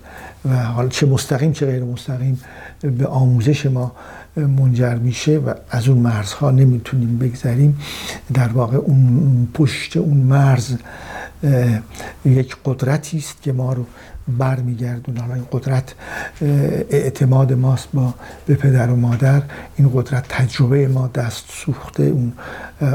و 0.45 0.63
حالا 0.63 0.89
چه 0.89 1.05
مستقیم 1.05 1.51
چه 1.51 1.65
غیر 1.65 1.83
مستقیم 1.83 2.39
به 2.81 3.07
آموزش 3.07 3.65
ما 3.65 3.91
منجر 4.35 4.95
میشه 4.95 5.37
و 5.37 5.53
از 5.69 5.87
اون 5.87 5.97
مرزها 5.97 6.51
نمی‌تونیم 6.51 7.17
بگذریم. 7.17 7.79
در 8.33 8.47
واقع 8.47 8.77
اون 8.77 9.47
پشت 9.53 9.97
اون 9.97 10.17
مرز 10.17 10.75
یک 12.25 12.55
قدرتی 12.65 13.17
است 13.17 13.41
که 13.41 13.53
ما 13.53 13.73
رو 13.73 13.85
برمیگردون. 14.37 15.17
حالا 15.17 15.33
این 15.33 15.45
قدرت 15.51 15.95
اعتماد 16.89 17.53
ماست 17.53 17.87
با 17.93 18.13
به 18.45 18.55
پدر 18.55 18.89
و 18.89 18.95
مادر. 18.95 19.41
این 19.77 19.91
قدرت 19.93 20.25
تجربه 20.29 20.87
ما 20.87 21.07
دست 21.07 21.45
سوخته. 21.49 22.03
اون 22.03 22.33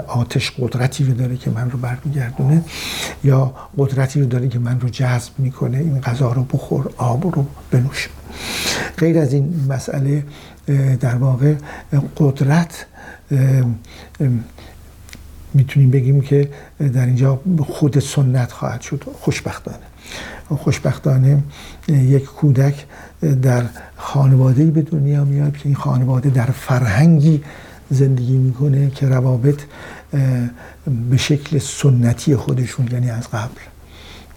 آتش 0.07 0.53
قدرتی 0.59 1.05
رو 1.05 1.15
داره 1.15 1.37
که 1.37 1.51
من 1.51 1.71
رو 1.71 1.79
برمیگردونه. 1.79 2.63
یا 3.25 3.55
قدرتی 3.79 4.21
رو 4.21 4.27
داره 4.27 4.49
که 4.49 4.59
من 4.59 4.81
رو 4.81 4.89
جذب 4.89 5.33
می‌کنه. 5.39 5.79
این 5.79 6.01
غذا 6.01 6.33
رو 6.33 6.45
بخور 6.45 6.91
آب 6.97 7.37
رو 7.37 7.47
بنوش. 7.71 8.09
غیر 8.99 9.19
از 9.19 9.33
این 9.33 9.67
مسئله 9.69 10.25
در 11.01 11.15
واقع 11.15 11.55
قدرت 12.17 12.87
می‌تونیم 15.55 15.91
بگیم 15.91 16.21
که 16.21 16.51
در 16.79 17.07
اینجا 17.07 17.41
خود 17.69 17.99
سنت 17.99 18.53
خواهد 18.53 18.81
شد. 18.81 19.05
خوشبختانه. 19.21 19.79
خوشبختانه 20.49 21.43
یک 21.89 22.25
کودک 22.25 22.87
در 23.43 23.65
خانواده 23.97 24.65
به 24.65 24.83
دنیا 24.83 25.25
میاد 25.25 25.57
که 25.57 25.63
این 25.65 25.75
خانواده 25.75 26.31
در 26.31 26.47
فرهنگی 26.47 27.43
زندگی 27.91 28.37
می‌کنه 28.37 28.91
که 28.91 29.09
روابط 29.09 29.61
به 31.11 31.17
شکل 31.17 31.59
سنتی 31.59 32.37
خودشون 32.37 32.89
یعنی 32.93 33.11
از 33.11 33.29
قبل. 33.29 33.61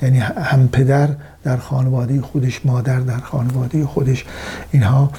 یعنی 0.02 0.20
هم 0.20 0.68
پدر 0.68 1.10
در 1.44 1.58
خانواده 1.58 2.22
خودش 2.22 2.66
مادر 2.66 3.00
در 3.00 3.18
خانواده 3.18 3.86
خودش. 3.86 4.26
اینها 4.72 5.12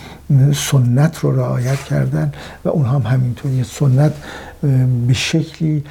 سنت 0.54 1.18
رو 1.18 1.37
رعایت 1.37 1.85
کردن 1.85 2.33
و 2.64 2.68
اونها 2.68 2.99
هم 2.99 3.12
همینطوری. 3.12 3.64
سنت 3.64 4.12
به 5.07 5.14
شکلی 5.14 5.85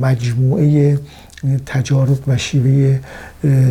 مجموعه 0.00 0.98
تجارب 1.66 2.18
و 2.26 2.36
شیوه 2.36 3.00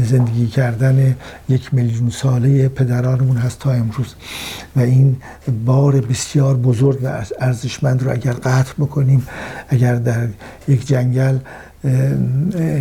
زندگی 0.03 0.47
کردن 0.47 1.15
یک 1.49 1.73
میلیون 1.73 2.09
ساله 2.09 2.69
پدرانمون 2.69 3.37
هست 3.37 3.59
تا 3.59 3.71
امروز. 3.71 4.15
و 4.75 4.79
این 4.79 5.17
بار 5.65 6.01
بسیار 6.01 6.57
بزرگ 6.57 6.99
و 7.03 7.25
ارزشمند 7.39 8.03
رو 8.03 8.11
اگر 8.11 8.33
قطع 8.33 8.73
بکنیم 8.73 9.27
اگر 9.69 9.95
در 9.95 10.27
یک 10.67 10.87
جنگل 10.87 11.37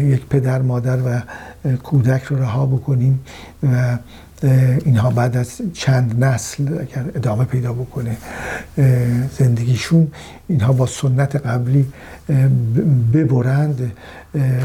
یک 0.02 0.26
پدر 0.26 0.62
مادر 0.62 0.98
و 1.02 1.20
کودک 1.82 2.22
رو 2.22 2.42
رها 2.42 2.66
بکنیم 2.66 3.20
و 3.62 3.98
اینها 4.84 5.10
بعد 5.10 5.36
از 5.36 5.60
چند 5.72 6.24
نسل 6.24 6.78
اگر 6.80 7.04
ادامه 7.14 7.44
پیدا 7.44 7.72
بکنه 7.72 8.16
زندگیشون 9.38 10.08
اینها 10.48 10.72
با 10.72 10.86
سنت 10.86 11.36
قبلی 11.36 11.86
ببرند. 13.12 13.92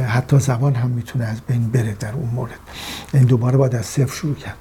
حتی 0.07 0.39
زبان 0.39 0.75
هم 0.75 0.89
می‌تونه 0.89 1.25
از 1.25 1.37
بین 1.47 1.71
بره 1.71 1.95
در 1.99 2.11
اون 2.11 2.29
مورد. 2.29 2.51
این 3.13 3.23
دوباره 3.23 3.57
باید 3.57 3.75
از 3.75 3.85
صفر 3.85 4.15
شروع 4.15 4.35
کرد. 4.35 4.55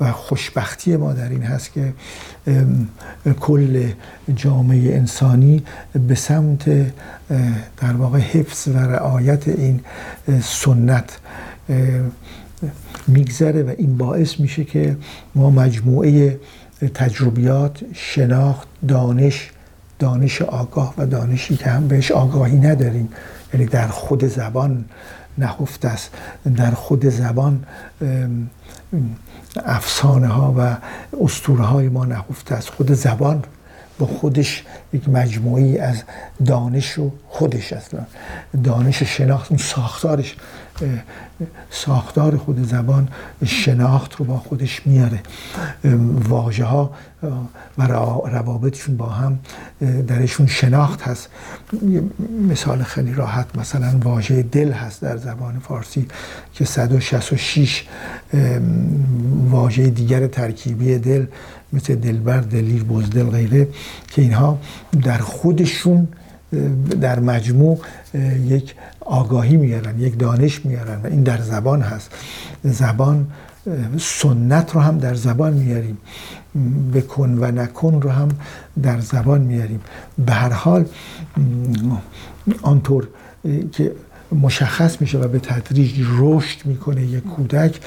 و 0.00 0.12
خوشبختی 0.12 0.96
ما 0.96 1.12
در 1.12 1.28
این 1.28 1.42
هست 1.42 1.72
که 1.72 1.92
کل 3.40 3.92
جامعه 4.34 4.96
انسانی 4.96 5.62
به 6.08 6.14
سمت 6.14 6.64
در 7.76 7.92
واقع 7.98 8.18
حفظ 8.18 8.68
و 8.68 8.78
رعایت 8.78 9.48
این 9.48 9.80
سنت 10.42 11.18
میگذره 13.10 13.62
و 13.62 13.74
این 13.78 13.96
باعث 13.96 14.40
میشه 14.40 14.64
که 14.64 14.96
ما 15.34 15.50
مجموعه 15.50 16.40
تجربیات 16.94 17.80
شناخت 17.94 18.68
دانش 18.88 19.50
دانش 19.98 20.42
آگاه 20.42 20.94
و 20.98 21.06
دانشی 21.06 21.56
که 21.56 21.70
هم 21.70 21.88
بهش 21.88 22.10
آگاهی 22.10 22.56
نداریم 22.56 23.08
یعنی 23.54 23.66
در 23.66 23.88
خود 23.88 24.24
زبان 24.24 24.84
نهفته 25.38 25.88
است. 25.88 26.10
در 26.56 26.70
خود 26.70 27.08
زبان 27.08 27.64
افسانه 29.56 30.26
ها 30.26 30.54
و 30.58 30.76
اسطوره 31.24 31.64
های 31.64 31.88
ما 31.88 32.04
نهفته 32.04 32.54
است. 32.54 32.68
خود 32.68 32.92
زبان 32.92 33.44
با 33.98 34.06
خودش 34.06 34.64
یک 34.92 35.08
مجموعی 35.08 35.78
از 35.78 36.02
دانش 36.46 36.98
و 36.98 37.10
خودش 37.40 37.72
اصلا. 37.72 38.00
دانش 38.64 39.02
شناخت 39.02 39.50
اون 39.50 39.58
ساختارش 39.58 40.36
ساختار 41.70 42.36
خود 42.36 42.64
زبان 42.64 43.08
شناخت 43.44 44.14
رو 44.14 44.24
با 44.24 44.36
خودش 44.38 44.86
میاره. 44.86 45.20
واژه 46.28 46.64
ها 46.64 46.90
و 47.78 47.82
روابطشون 48.26 48.96
با 48.96 49.06
هم 49.06 49.38
درشون 50.06 50.46
شناخت 50.46 51.02
هست. 51.02 51.28
مثال 52.48 52.82
خیلی 52.82 53.14
راحت 53.14 53.46
مثلا 53.58 53.98
واژه 54.04 54.42
دل 54.42 54.72
هست 54.72 55.02
در 55.02 55.16
زبان 55.16 55.58
فارسی 55.58 56.06
که 56.54 56.64
166 56.64 57.84
واژه 59.50 59.90
دیگر 59.90 60.26
ترکیبی 60.26 60.98
دل 60.98 61.26
مثل 61.72 61.94
دلبر 61.94 62.40
دلیر 62.40 62.84
بزدل 62.84 63.30
غیره 63.30 63.68
که 64.10 64.22
اینها 64.22 64.58
در 65.02 65.18
خودشون 65.18 66.08
در 67.00 67.20
مجموع 67.20 67.78
یک 68.46 68.74
آگاهی 69.00 69.56
میارن 69.56 69.98
یک 69.98 70.18
دانش 70.18 70.66
میارن 70.66 71.00
و 71.02 71.06
این 71.06 71.22
در 71.22 71.40
زبان 71.40 71.82
هست. 71.82 72.10
زبان 72.64 73.26
سنت 73.98 74.74
رو 74.74 74.80
هم 74.80 74.98
در 74.98 75.14
زبان 75.14 75.52
میاریم. 75.52 75.98
بکن 76.94 77.38
و 77.38 77.50
نکن 77.50 78.02
رو 78.02 78.10
هم 78.10 78.28
در 78.82 79.00
زبان 79.00 79.40
میاریم. 79.40 79.80
به 80.26 80.32
هر 80.32 80.52
حال 80.52 80.84
آنطور 82.62 83.08
که 83.72 83.92
مشخص 84.32 85.00
میشه 85.00 85.18
و 85.18 85.28
به 85.28 85.38
تدریج 85.38 86.06
رشد 86.18 86.66
می‌کنه 86.66 87.02
یک 87.02 87.24
کودک 87.24 87.80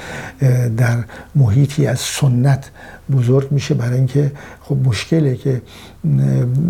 در 0.77 1.03
محیطی 1.35 1.87
از 1.87 1.99
سنت 1.99 2.71
بزرگ 3.11 3.51
میشه. 3.51 3.73
برای 3.73 3.97
اینکه 3.97 4.31
خب 4.61 4.77
مشکله 4.87 5.35
که 5.35 5.61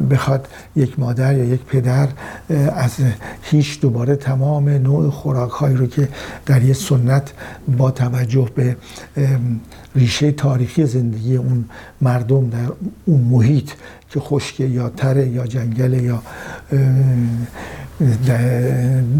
بخواد 0.09 0.47
یک 0.75 0.99
مادر 0.99 1.37
یا 1.37 1.43
یک 1.43 1.61
پدر 1.61 2.07
از 2.75 2.91
هیچ 3.41 3.81
دوباره 3.81 4.15
تمام 4.15 4.69
نوع 4.69 5.09
خوراک 5.09 5.51
هایی 5.51 5.75
رو 5.75 5.87
که 5.87 6.09
در 6.45 6.63
یه 6.63 6.73
سنت 6.73 7.33
با 7.77 7.91
توجه 7.91 8.49
به 8.55 8.77
ریشه 9.95 10.31
تاریخی 10.31 10.85
زندگی 10.85 11.35
اون 11.35 11.65
مردم 12.01 12.49
در 12.49 12.67
اون 13.05 13.21
محیط 13.21 13.71
که 14.09 14.19
خشکه 14.19 14.65
یا 14.65 14.89
تره 14.89 15.27
یا 15.27 15.47
جنگل 15.47 15.93
یا 15.93 16.21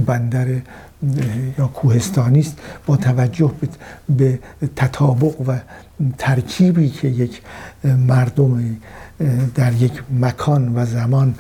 بندر 0.06 0.48
یا 1.58 1.68
کوهستانی 1.68 2.40
است 2.40 2.58
با 2.86 2.98
توجه 2.98 3.52
به 4.10 4.40
تطابق 4.76 5.42
و 5.42 5.58
ترکیبی 6.18 6.90
که 6.90 7.08
یک 7.08 7.42
مردم 8.08 8.78
در 9.56 9.74
یک 9.74 10.04
مکان 10.20 10.76
و 10.76 10.86
زمان 10.86 11.36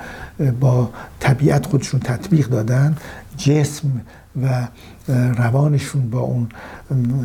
با 0.60 0.89
طبیعت 1.19 1.65
خودشون 1.65 2.00
تطبیق 2.00 2.48
دادن 2.48 2.96
جسم 3.38 4.02
و 4.41 4.67
روانشون 5.38 6.10
با 6.10 6.19
اون 6.19 6.50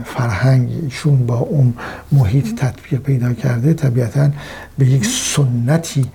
فرهنگشون 0.04 1.26
با 1.26 1.38
اون 1.38 1.74
محیط 2.12 2.54
تطبیق 2.54 3.00
پیدا 3.00 3.32
کرده 3.32 3.74
طبیعتا 3.74 4.30
به 4.78 4.86
یک 4.86 5.06
سنتی 5.06 6.06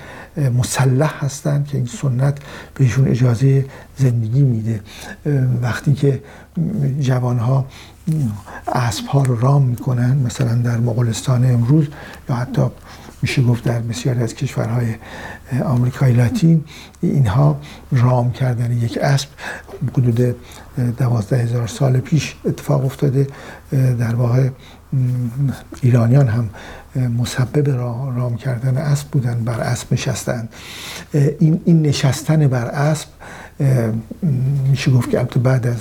مسلح 0.57 1.25
هستند 1.25 1.67
که 1.67 1.77
این 1.77 1.85
سنت 1.85 2.37
بهشون 2.75 3.07
اجازه 3.07 3.65
زندگی 3.97 4.41
میده. 4.41 4.81
وقتی 5.61 5.93
که 5.93 6.21
جوانها 6.99 7.65
اسب 8.67 9.05
ها 9.05 9.23
رو 9.23 9.39
رام 9.39 9.63
می‌کنن 9.63 10.17
مثلا 10.17 10.55
در 10.55 10.77
مغولستان 10.77 11.45
امروز 11.45 11.87
یا 12.29 12.35
حتی 12.35 12.61
میشه 13.23 13.41
گفت 13.41 13.63
در 13.63 13.79
بسیاری 13.79 14.23
از 14.23 14.35
کشورهای 14.35 14.95
آمریکای 15.65 16.13
لاتین 16.13 16.63
اینها 17.01 17.59
رام 17.91 18.31
کردن 18.31 18.71
یک 18.71 18.97
اسب. 19.01 19.27
حدود 19.93 20.35
دوازده 20.97 21.37
هزار 21.37 21.67
سال 21.67 21.99
پیش 21.99 22.35
اتفاق 22.45 22.85
افتاده. 22.85 23.27
در 23.99 24.15
واقع 24.15 24.49
ایرانیان 25.81 26.27
هم 26.27 26.49
مسبب 26.95 27.69
رام 28.15 28.35
کردن 28.35 28.77
اسب 28.77 29.07
بودن 29.07 29.43
بر 29.43 29.59
اسب 29.59 29.93
نشستن. 29.93 30.49
این, 31.39 31.61
این 31.65 31.81
نشستن 31.81 32.47
بر 32.47 32.65
اسب 32.65 33.07
میشه 34.69 34.91
گفت 34.91 35.09
که 35.09 35.39
بعد 35.39 35.67
از 35.67 35.77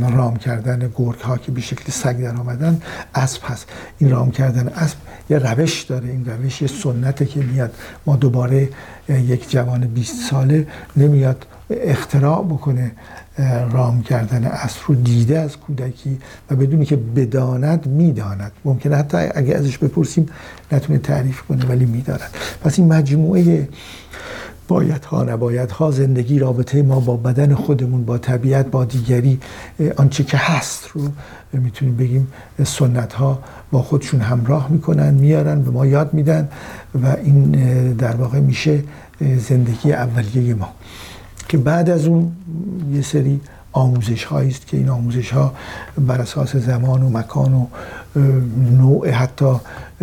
رام 0.00 0.36
کردن 0.36 0.90
گرگ 0.94 1.20
ها 1.20 1.36
که 1.38 1.52
به 1.52 1.60
شکل 1.60 1.92
سگ 1.92 2.22
در 2.22 2.36
آمدن 2.36 2.82
اسب 3.14 3.42
هست. 3.44 3.66
این 3.98 4.10
رام 4.10 4.30
کردن 4.30 4.68
اسب 4.68 4.96
یه 5.30 5.38
روش 5.38 5.82
داره 5.82 6.08
این 6.08 6.24
روش 6.24 6.62
یه 6.62 6.68
سنته 6.68 7.26
که 7.26 7.40
میاد. 7.40 7.74
ما 8.06 8.16
دوباره 8.16 8.68
یک 9.08 9.50
جوان 9.50 9.86
20 9.86 10.30
ساله 10.30 10.66
نمیاد 10.96 11.46
اختراع 11.70 12.44
بکنه 12.44 12.92
رام 13.70 14.02
کردن 14.02 14.44
اسب 14.44 14.78
رو 14.86 14.94
دیده 14.94 15.38
از 15.38 15.56
کودکی 15.56 16.18
و 16.50 16.56
بدونی 16.56 16.84
که 16.84 16.96
بداند 16.96 17.86
می‌داند. 17.86 18.52
ممکنه 18.64 18.96
حتی 18.96 19.16
اگه 19.16 19.54
ازش 19.54 19.78
بپرسیم 19.78 20.26
نتونه 20.72 20.98
تعریف 20.98 21.42
کنه 21.42 21.66
ولی 21.66 21.84
می‌داند. 21.84 22.30
پس 22.64 22.78
این 22.78 22.92
مجموعه 22.92 23.68
باید 24.68 25.04
ها 25.04 25.22
نباید 25.22 25.70
ها 25.70 25.90
زندگی 25.90 26.38
رابطه 26.38 26.82
ما 26.82 27.00
با 27.00 27.16
بدن 27.16 27.54
خودمون 27.54 28.04
با 28.04 28.18
طبیعت 28.18 28.66
با 28.66 28.84
دیگری 28.84 29.40
آنچه 29.96 30.24
که 30.24 30.36
هست 30.36 30.88
رو 30.88 31.02
می‌تونیم 31.52 31.96
بگیم 31.96 32.32
سنت 32.64 33.12
ها 33.12 33.38
با 33.70 33.82
خودشون 33.82 34.20
همراه 34.20 34.68
می‌کنن 34.70 35.14
میارن 35.14 35.62
به 35.62 35.70
ما 35.70 35.86
یاد 35.86 36.14
میدن 36.14 36.48
و 37.02 37.16
این 37.24 37.50
در 37.92 38.16
واقع 38.16 38.40
میشه 38.40 38.84
زندگی 39.20 39.92
اولیه 39.92 40.54
ما. 40.54 40.68
که 41.48 41.58
بعد 41.58 41.90
از 41.90 42.06
اون 42.06 42.32
یه 42.92 43.02
سری 43.02 43.40
آموزش 43.72 44.24
هایی 44.24 44.50
است 44.50 44.66
که 44.66 44.76
این 44.76 44.88
آموزش 44.88 45.30
ها 45.30 45.54
بر 45.98 46.20
اساس 46.20 46.56
زمان 46.56 47.02
و 47.02 47.18
مکان 47.18 47.54
و 47.54 47.66
نوع 48.78 49.10
حتی 49.10 49.54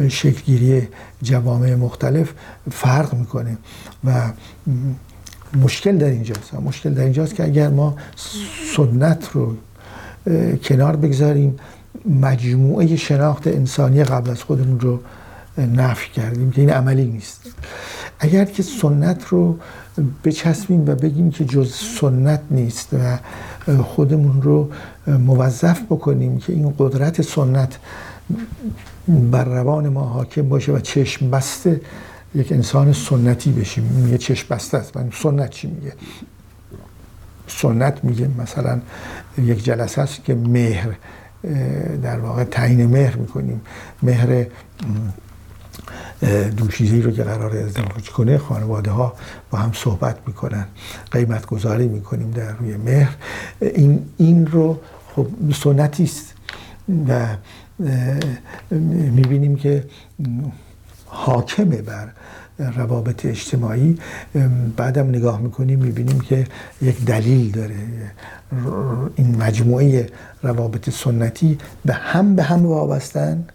شکلگیری 0.09 0.87
جوامع 1.21 1.75
مختلف 1.75 2.33
فرق 2.71 3.13
می‌کنه. 3.13 3.57
و 4.03 4.31
مشکل 5.63 5.97
در 5.97 6.07
اینجاست. 6.07 6.53
مشکل 6.53 6.93
در 6.93 7.03
اینجاست 7.03 7.35
که 7.35 7.43
اگر 7.43 7.69
ما 7.69 7.95
سنت 8.75 9.29
رو 9.33 9.55
کنار 10.63 10.95
بگذاریم 10.95 11.55
مجموعه 12.21 12.95
شناخت 12.95 13.47
انسانی 13.47 14.03
قبل 14.03 14.29
از 14.29 14.43
خودمون 14.43 14.79
رو 14.79 14.99
نفی 15.57 16.11
کردیم 16.11 16.51
که 16.51 16.61
این 16.61 16.69
عملی 16.69 17.05
نیست. 17.05 17.41
اگر 18.19 18.45
که 18.45 18.63
سنت 18.63 19.25
رو 19.25 19.59
بچسبیم 20.23 20.81
و 20.81 20.95
بگیم 20.95 21.31
که 21.31 21.45
جز 21.45 21.73
سنت 21.75 22.41
نیست 22.51 22.89
و 22.93 23.17
خودمون 23.83 24.41
رو 24.41 24.69
موظف 25.07 25.81
بکنیم 25.81 26.37
که 26.37 26.53
این 26.53 26.73
قدرت 26.79 27.21
سنت 27.21 27.77
بر 29.07 29.43
روان 29.43 29.89
ما 29.89 30.01
حاکم 30.01 30.49
باشه 30.49 30.71
و 30.71 30.79
چشم 30.79 31.29
بسته 31.29 31.81
یک 32.35 32.51
انسان 32.51 32.93
سنتی 32.93 33.51
بشیم. 33.51 34.09
یه 34.11 34.17
چشم 34.17 34.55
بسته 34.55 34.77
است. 34.77 34.97
من 34.97 35.09
سنت 35.13 35.49
چی 35.49 35.67
میگه؟ 35.67 35.93
سنت 37.47 38.03
میگه 38.03 38.29
مثلا 38.37 38.81
یک 39.37 39.63
جلسه 39.63 40.01
است 40.01 40.23
که 40.23 40.35
مهر 40.35 40.95
در 42.03 42.19
واقع 42.19 42.43
تعیین 42.43 42.85
مهر 42.85 43.15
می‌کنیم. 43.15 43.61
مهر 44.03 44.45
دوشیزه 46.57 47.01
رو 47.01 47.11
که 47.11 47.23
قرار 47.23 47.57
ازدواج 47.57 48.09
کنه 48.09 48.37
خانواده 48.37 48.91
ها 48.91 49.13
با 49.51 49.57
هم 49.57 49.71
صحبت 49.73 50.17
می‌کنن 50.27 50.65
قیمت 51.11 51.45
گذاری 51.45 51.87
می‌کنیم 51.87 52.31
در 52.31 52.51
روی 52.51 52.77
مهر. 52.77 53.15
این, 53.61 54.05
این 54.17 54.47
رو 54.47 54.79
خب 55.15 55.27
سنتی 55.63 56.03
است. 56.03 56.33
و 57.07 57.27
می‌بینیم 59.15 59.55
که 59.55 59.83
حاکمه 61.05 61.81
بر 61.81 62.07
روابط 62.59 63.25
اجتماعی. 63.25 63.97
بعدم 64.77 65.09
نگاه 65.09 65.41
می‌کنیم 65.41 65.79
می‌بینیم 65.79 66.19
که 66.19 66.47
یک 66.81 67.05
دلیل 67.05 67.51
داره. 67.51 67.75
این 69.15 69.35
مجموعه 69.35 70.09
روابط 70.43 70.89
سنتی 70.89 71.57
به 71.85 71.93
هم 71.93 72.35
به 72.35 72.43
هم 72.43 72.65
وابستن. 72.65 73.45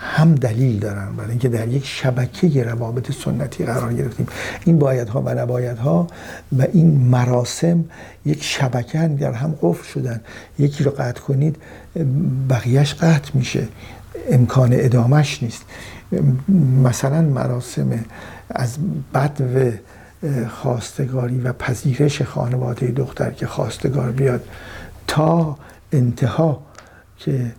هم 0.00 0.34
دلیل 0.34 0.78
دارن 0.78 1.16
برای 1.16 1.30
اینکه 1.30 1.48
در 1.48 1.68
یک 1.68 1.86
شبکه 1.86 2.64
روابط 2.64 3.12
سنتی 3.12 3.64
قرار 3.64 3.94
گرفتیم. 3.94 4.26
این 4.64 4.78
بایدها 4.78 5.22
و 5.22 5.28
نبایدها 5.28 6.06
و 6.58 6.66
این 6.72 6.90
مراسم 6.90 7.84
یک 8.26 8.44
شبکه 8.44 9.08
در 9.08 9.32
هم 9.32 9.54
قفل 9.62 9.84
شدن. 9.92 10.20
یکی 10.58 10.84
رو 10.84 10.90
قطع 10.90 11.20
کنید 11.20 11.56
بقیهش 12.50 12.94
قطع 12.94 13.30
میشه. 13.34 13.68
امکان 14.30 14.70
ادامش 14.72 15.42
نیست. 15.42 15.62
مثلا 16.82 17.22
مراسم 17.22 18.04
از 18.50 18.76
بد 19.14 19.40
و 19.40 19.70
خواستگاری 20.48 21.40
و 21.40 21.52
پذیرش 21.52 22.22
خانواده 22.22 22.86
دختر 22.86 23.30
که 23.30 23.46
خواستگار 23.46 24.10
بیاد 24.12 24.44
تا 25.06 25.58
انتها 25.92 26.62
که 27.18 27.52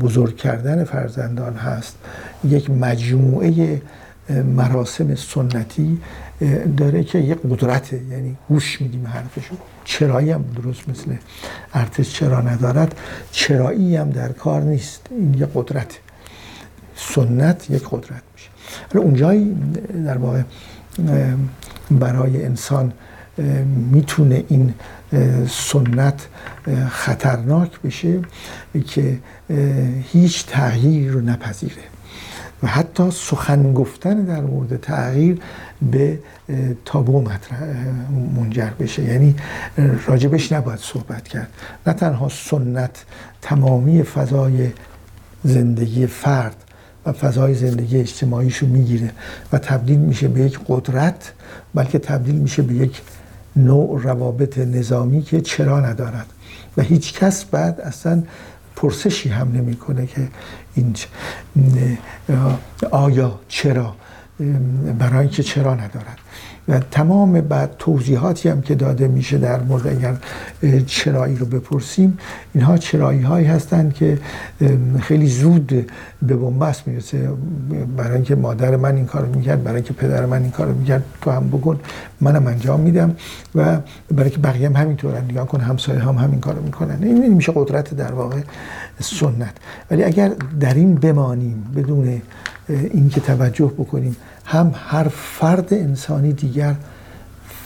بزرگ 0.00 0.36
کردن 0.36 0.84
فرزندان 0.84 1.54
هست. 1.54 1.96
یک 2.44 2.70
مجموعه 2.70 3.82
مراسم 4.56 5.14
سنتی 5.14 5.98
داره 6.76 7.04
که 7.04 7.18
یک 7.18 7.38
قدرته 7.50 8.00
یعنی 8.10 8.36
گوش 8.48 8.80
میدیم 8.80 9.06
حرفشو. 9.06 9.54
چرایی 9.84 10.30
هم 10.30 10.44
درست 10.56 10.88
مثل 10.88 11.16
ارتش 11.74 12.14
چرا 12.14 12.40
ندارد. 12.40 12.94
چرایی 13.32 13.96
هم 13.96 14.10
در 14.10 14.32
کار 14.32 14.62
نیست. 14.62 15.00
این 15.10 15.34
یک 15.34 15.48
قدرت. 15.54 15.98
سنت 16.96 17.70
یک 17.70 17.82
قدرت 17.90 18.22
میشه. 18.34 18.50
اونجایی 18.98 19.56
در 20.06 20.18
واقع 20.18 20.42
برای 21.90 22.44
انسان 22.44 22.92
می‌تونه 23.92 24.44
این 24.48 24.74
سنت 25.48 26.28
خطرناک 26.88 27.80
بشه 27.80 28.20
که 28.86 29.18
هیچ 30.12 30.46
تغییری 30.46 31.08
رو 31.08 31.20
نپذیره. 31.20 31.82
و 32.62 32.66
حتی 32.66 33.10
سخن 33.10 33.72
گفتن 33.72 34.24
در 34.24 34.40
مورد 34.40 34.80
تغییر 34.80 35.40
به 35.92 36.18
تابو 36.84 37.24
منجر 38.36 38.70
بشه. 38.80 39.02
یعنی 39.02 39.34
راجبش 40.06 40.52
نباید 40.52 40.78
صحبت 40.78 41.28
کرد. 41.28 41.48
نه 41.86 41.92
تنها 41.92 42.28
سنت 42.28 43.04
تمامی 43.42 44.02
فضای 44.02 44.70
زندگی 45.44 46.06
فرد 46.06 46.56
و 47.06 47.12
فضای 47.12 47.54
زندگی 47.54 47.98
اجتماعیشو 47.98 48.66
می‌گیره 48.66 49.10
و 49.52 49.58
تبدیل 49.58 49.98
میشه 49.98 50.28
به 50.28 50.40
یک 50.40 50.58
قدرت 50.68 51.32
بلکه 51.74 51.98
تبدیل 51.98 52.34
میشه 52.34 52.62
به 52.62 52.74
یک 52.74 53.00
نوع 53.56 54.02
روابط 54.02 54.58
نظامی 54.58 55.22
که 55.22 55.40
چرا 55.40 55.80
ندارد. 55.80 56.26
و 56.76 56.82
هیچ 56.82 57.14
کس 57.18 57.44
بعد 57.44 57.80
اصلا 57.80 58.22
پرسشی 58.76 59.28
هم 59.28 59.52
نمی‌کنه 59.52 60.06
که 60.06 60.28
این 60.74 60.94
آیا 62.90 63.40
چرا 63.48 63.94
برای 64.98 65.18
اینکه 65.18 65.42
چرا 65.42 65.74
ندارد. 65.74 66.18
و 66.68 66.80
تمام 66.90 67.40
بعد 67.40 67.70
توضیحاتی 67.78 68.48
هم 68.48 68.62
که 68.62 68.74
داده 68.74 69.08
میشه 69.08 69.38
در 69.38 69.60
مورد 69.60 69.86
اگر 69.86 70.16
چرایی 70.86 71.36
رو 71.36 71.46
بپرسیم 71.46 72.18
اینها 72.54 72.78
چرایی 72.78 73.22
هایی 73.22 73.46
هستند 73.46 73.94
که 73.94 74.18
خیلی 75.00 75.26
زود 75.26 75.66
به 76.22 76.36
بنبست 76.36 76.88
می‌رسه. 76.88 77.28
برای 77.96 78.14
اینکه 78.14 78.34
مادر 78.34 78.76
من 78.76 78.96
این 78.96 79.06
کارو 79.06 79.34
می‌کرد 79.36 79.64
برای 79.64 79.76
اینکه 79.76 79.92
پدر 79.92 80.26
من 80.26 80.42
این 80.42 80.50
کارو 80.50 80.74
می‌کرد 80.74 81.04
تو 81.22 81.30
هم 81.30 81.48
بکن 81.48 81.80
منم 82.20 82.46
انجام 82.46 82.80
میدم 82.80 83.16
و 83.54 83.64
برای 84.10 84.22
اینکه 84.24 84.38
بقیه 84.38 84.68
هم 84.68 84.76
همینطورن 84.76 85.24
نگاه 85.24 85.46
کن 85.46 85.60
همسایه 85.60 86.00
هم 86.00 86.14
همین 86.14 86.40
کارو 86.40 86.62
می‌کنن. 86.62 86.98
این 87.02 87.34
میشه 87.34 87.52
قدرت 87.54 87.94
در 87.94 88.12
واقع 88.12 88.40
سنت. 89.00 89.54
ولی 89.90 90.04
اگر 90.04 90.32
در 90.60 90.74
این 90.74 90.94
بمانیم 90.94 91.64
بدون 91.76 92.22
اینکه 92.68 93.20
توجه 93.20 93.72
بکنیم 93.78 94.16
هم 94.46 94.74
هر 94.86 95.08
فرد 95.08 95.74
انسانی 95.74 96.32
دیگر 96.32 96.74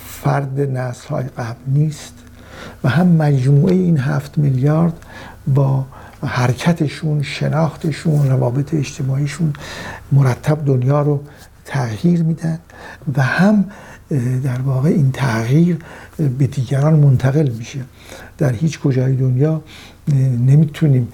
فرد 0.06 0.60
نسل 0.60 1.08
های 1.08 1.24
قبل 1.24 1.60
نیست 1.66 2.14
و 2.84 2.88
هم 2.88 3.06
مجموعه 3.06 3.74
این 3.74 3.98
هفت 3.98 4.38
میلیارد 4.38 4.92
با 5.54 5.84
حرکتشون 6.22 7.22
شناختشون 7.22 8.28
روابط 8.28 8.74
اجتماعیشون 8.74 9.52
مرتب 10.12 10.64
دنیا 10.64 11.02
رو 11.02 11.20
تغییر 11.64 12.22
میدن 12.22 12.58
و 13.16 13.22
هم 13.22 13.64
در 14.44 14.60
واقع 14.60 14.88
این 14.88 15.12
تغییر 15.12 15.78
به 16.38 16.46
دیگران 16.46 16.94
منتقل 16.94 17.48
میشه. 17.48 17.80
در 18.38 18.52
هیچ 18.52 18.80
کجای 18.80 19.16
دنیا 19.16 19.62
نمی‌تونیم 20.46 21.08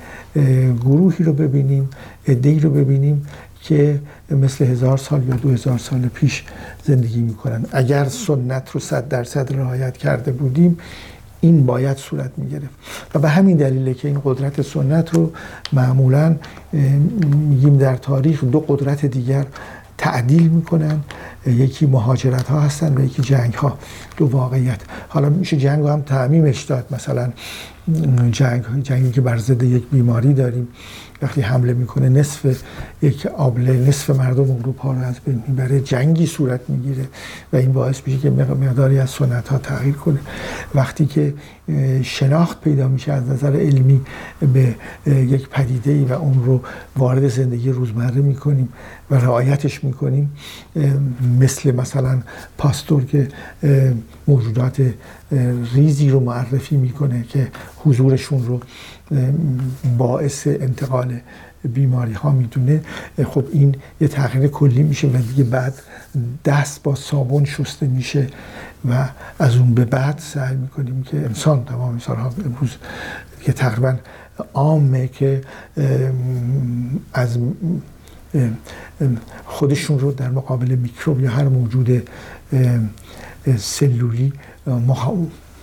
گروهی 0.81 1.24
رو 1.24 1.33
ببینیم 1.33 1.88
ادهی 2.26 2.61
رو 2.61 2.70
ببینیم 2.70 3.26
که 3.68 4.00
مثل 4.31 4.64
هزار 4.64 4.98
سال 4.98 5.29
یا 5.29 5.35
دو 5.35 5.50
هزار 5.50 5.79
سال 5.79 6.00
پیش 6.00 6.44
زندگی 6.85 7.20
می‌کنن. 7.20 7.64
اگر 7.72 8.05
سنت 8.05 8.70
رو 8.70 8.81
صد 8.81 9.09
درصد 9.09 9.55
رعایت 9.55 9.96
کرده 9.96 10.33
بودیم 10.33 10.79
این 11.40 11.66
باید 11.66 11.96
صورت 11.96 12.31
می‌گرفت. 12.37 12.74
و 13.14 13.18
به 13.18 13.29
همین 13.29 13.57
دلیله 13.57 13.94
که 13.94 14.09
این 14.09 14.20
قدرت 14.24 14.62
سنت 14.62 15.14
رو 15.14 15.33
معمولا 15.72 16.37
میگیم 17.48 17.76
در 17.79 17.96
تاریخ 17.96 18.44
دو 18.44 18.61
قدرت 18.61 19.07
دیگر 19.07 19.46
تعدیل 19.98 20.48
می‌کنن. 20.48 21.00
یکی 21.46 21.87
مهاجرت 21.87 22.48
ها 22.48 22.61
هستن 22.61 22.94
و 22.94 23.04
یکی 23.04 23.22
جنگ 23.22 23.54
ها 23.54 23.78
دو 24.16 24.26
واقعیت. 24.26 24.80
حالا 25.09 25.28
میشه 25.28 25.56
جنگ 25.56 25.87
هم 25.87 26.00
تعمیمش 26.00 26.62
داد. 26.62 26.87
مثلا 26.90 27.32
جنگ 28.30 28.82
جنگی 28.82 29.11
که 29.11 29.20
بر 29.20 29.38
ضد 29.38 29.62
یک 29.62 29.85
بیماری 29.92 30.35
داریم. 30.35 30.68
وقتی 31.22 31.40
حمله 31.40 31.72
می‌کنه 31.72 32.09
نصف 32.09 32.62
یک 33.02 33.26
آبله 33.26 33.72
نصف 33.88 34.11
مردم 34.11 34.50
اروپا 34.50 34.92
رو 34.92 34.98
از 34.98 35.20
بین 35.26 35.42
می‌بره 35.48 35.80
جنگی 35.80 36.26
صورت 36.26 36.61
می‌گیره 36.68 37.04
و 37.52 37.56
این 37.56 37.72
باعث 37.72 38.00
میشه 38.06 38.18
که 38.18 38.30
مقداری 38.30 38.98
از 38.98 39.11
سنت 39.11 39.48
ها 39.48 39.59
تغییر 39.59 39.94
کنه. 39.94 40.18
وقتی 40.74 41.06
که 41.06 41.35
شناخت 42.02 42.61
پیدا 42.61 42.88
میشه 42.88 43.12
از 43.12 43.28
نظر 43.28 43.56
علمی 43.56 44.00
به 44.52 44.74
یک 45.12 45.48
پدیده 45.48 45.90
ای 45.90 46.04
و 46.04 46.12
اون 46.12 46.44
رو 46.44 46.61
وارد 46.96 47.28
زندگی 47.28 47.70
روزمره 47.70 48.20
می‌کنیم 48.20 48.68
و 49.11 49.14
رعایتش 49.14 49.85
می‌کنیم 49.85 50.30
مثل 51.40 51.75
مثلا 51.75 52.22
پاستور 52.59 53.05
که 53.05 53.29
موجودات 54.29 54.94
ریزی 55.75 56.11
رو 56.11 56.20
معرفی 56.20 56.77
می‌کنه 56.77 57.22
که 57.22 57.49
حضورشون 57.77 58.46
رو 58.46 58.61
باعث 59.99 60.46
انتقال 60.46 61.20
بیماری 61.64 62.12
ها 62.12 62.31
می‌دونه 62.31 62.81
خب 63.25 63.44
این 63.53 63.75
یه 64.01 64.09
تغییر 64.09 64.46
کلی 64.46 64.83
میشه 64.83 65.09
و 65.09 65.16
دیگه 65.16 65.44
بعد 65.44 65.75
دست 66.44 66.83
با 66.83 66.94
صابون 66.94 67.44
شسته 67.44 67.87
میشه 67.87 68.27
و 68.90 69.09
از 69.38 69.57
اون 69.57 69.75
به 69.75 69.85
بعد 69.85 70.18
سعی 70.18 70.57
می‌کنیم 70.57 71.03
که 71.03 71.16
انسان 71.16 71.64
تمام 71.64 71.92
انسان 71.92 72.16
ها 72.16 72.33
امروز 72.44 72.77
که 73.42 73.53
تقریبا 73.53 73.94
عامه 74.55 75.09
که 75.09 75.40
از 77.12 77.38
خودشون 79.46 79.98
رو 79.98 80.12
در 80.12 80.30
مقابل 80.30 80.74
میکروب 80.74 81.20
یا 81.20 81.30
هر 81.30 81.48
موجود 81.48 82.09
سلولی 83.59 84.32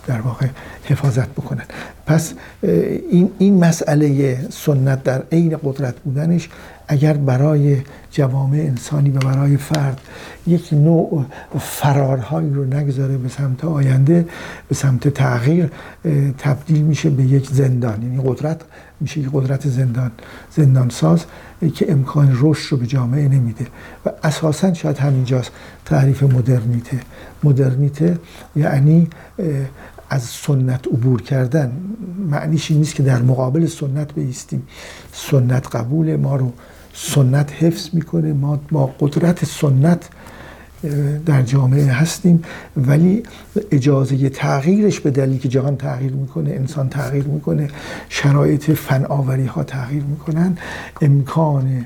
در 0.07 0.21
واقع 0.21 0.47
حفاظت 0.83 1.29
بکنن. 1.29 1.65
پس 2.05 2.33
این, 3.11 3.31
این 3.39 3.65
مسئله 3.65 4.37
سنت 4.49 5.03
در 5.03 5.23
عین 5.31 5.57
قدرت 5.63 5.95
بودنش 5.99 6.49
اگر 6.87 7.13
برای 7.13 7.77
جوامع 8.11 8.57
انسانی 8.57 9.09
و 9.09 9.19
برای 9.19 9.57
فرد 9.57 10.01
یک 10.47 10.73
نوع 10.73 11.25
فرارهایی 11.59 12.49
رو 12.49 12.65
نگذاره 12.65 13.17
به 13.17 13.29
سمت 13.29 13.65
آینده 13.65 14.25
به 14.69 14.75
سمت 14.75 15.07
تغییر 15.07 15.71
تبدیل 16.37 16.81
میشه 16.81 17.09
به 17.09 17.23
یک 17.23 17.49
زندان. 17.49 18.03
یعنی 18.03 18.21
قدرت 18.25 18.61
میشه 18.99 19.19
یک 19.19 19.29
قدرت 19.33 19.67
زندان 19.67 20.11
زندان 20.55 20.89
ساز 20.89 21.25
که 21.75 21.91
امکان 21.91 22.37
رشد 22.41 22.71
رو 22.71 22.77
به 22.77 22.87
جامعه 22.87 23.27
نمیده. 23.27 23.67
و 24.05 24.09
اساسا 24.23 24.73
شاید 24.73 24.97
همینجاست 24.97 25.51
تعریف 25.85 26.23
مدرنیته. 26.23 26.99
مدرنیته 27.43 28.17
یعنی 28.55 29.07
از 30.13 30.21
سنت 30.21 30.87
عبور 30.87 31.21
کردن 31.21 31.71
معنیش 32.29 32.71
این 32.71 32.79
نیست 32.79 32.95
که 32.95 33.03
در 33.03 33.21
مقابل 33.21 33.65
سنت 33.65 34.13
بیستیم. 34.13 34.67
سنت 35.13 35.75
قبول 35.75 36.15
ما 36.15 36.35
رو 36.35 36.51
سنت 36.93 37.53
حفظ 37.53 37.89
می‌کنه. 37.93 38.33
ما 38.33 38.59
با 38.71 38.85
قدرت 38.99 39.45
سنت 39.45 40.09
در 41.25 41.41
جامعه 41.41 41.91
هستیم. 41.91 42.43
ولی 42.77 43.23
اجازه 43.71 44.29
تغییرش 44.29 44.99
به 44.99 45.11
دلیل 45.11 45.39
که 45.39 45.49
جهان 45.49 45.75
تغییر 45.77 46.13
می‌کنه 46.13 46.51
انسان 46.51 46.89
تغییر 46.89 47.23
می‌کنه 47.23 47.67
شرایط 48.09 48.71
فن 48.71 49.05
آوری 49.05 49.45
ها 49.45 49.63
تغییر 49.63 50.03
می‌کنن. 50.03 50.57
امکان 51.01 51.85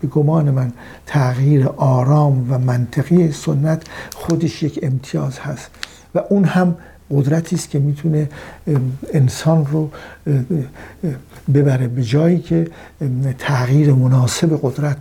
به 0.00 0.08
گمان 0.08 0.50
من 0.50 0.72
تغییر 1.06 1.66
آرام 1.66 2.52
و 2.52 2.58
منطقی 2.58 3.32
سنت 3.32 3.82
خودش 4.14 4.62
یک 4.62 4.80
امتیاز 4.82 5.38
هست. 5.38 5.70
و 6.14 6.20
اون 6.30 6.44
هم 6.44 6.76
قدرتی 7.10 7.56
است 7.56 7.70
که 7.70 7.78
می‌تونه 7.78 8.28
انسان 9.12 9.66
رو 9.66 9.90
ببره 11.54 11.88
به 11.88 12.02
جایی 12.02 12.38
که 12.38 12.68
تغییر 13.38 13.92
مناسب 13.92 14.60
قدرت 14.62 14.98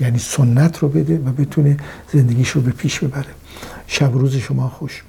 یعنی 0.00 0.18
سنت 0.18 0.78
رو 0.78 0.88
بده 0.88 1.18
و 1.18 1.32
بتونه 1.32 1.76
زندگیش 2.12 2.48
رو 2.48 2.60
به 2.60 2.70
پیش 2.70 2.98
ببره. 2.98 3.34
شب 3.86 4.12
روز 4.12 4.36
شما 4.36 4.68
خوش. 4.68 5.02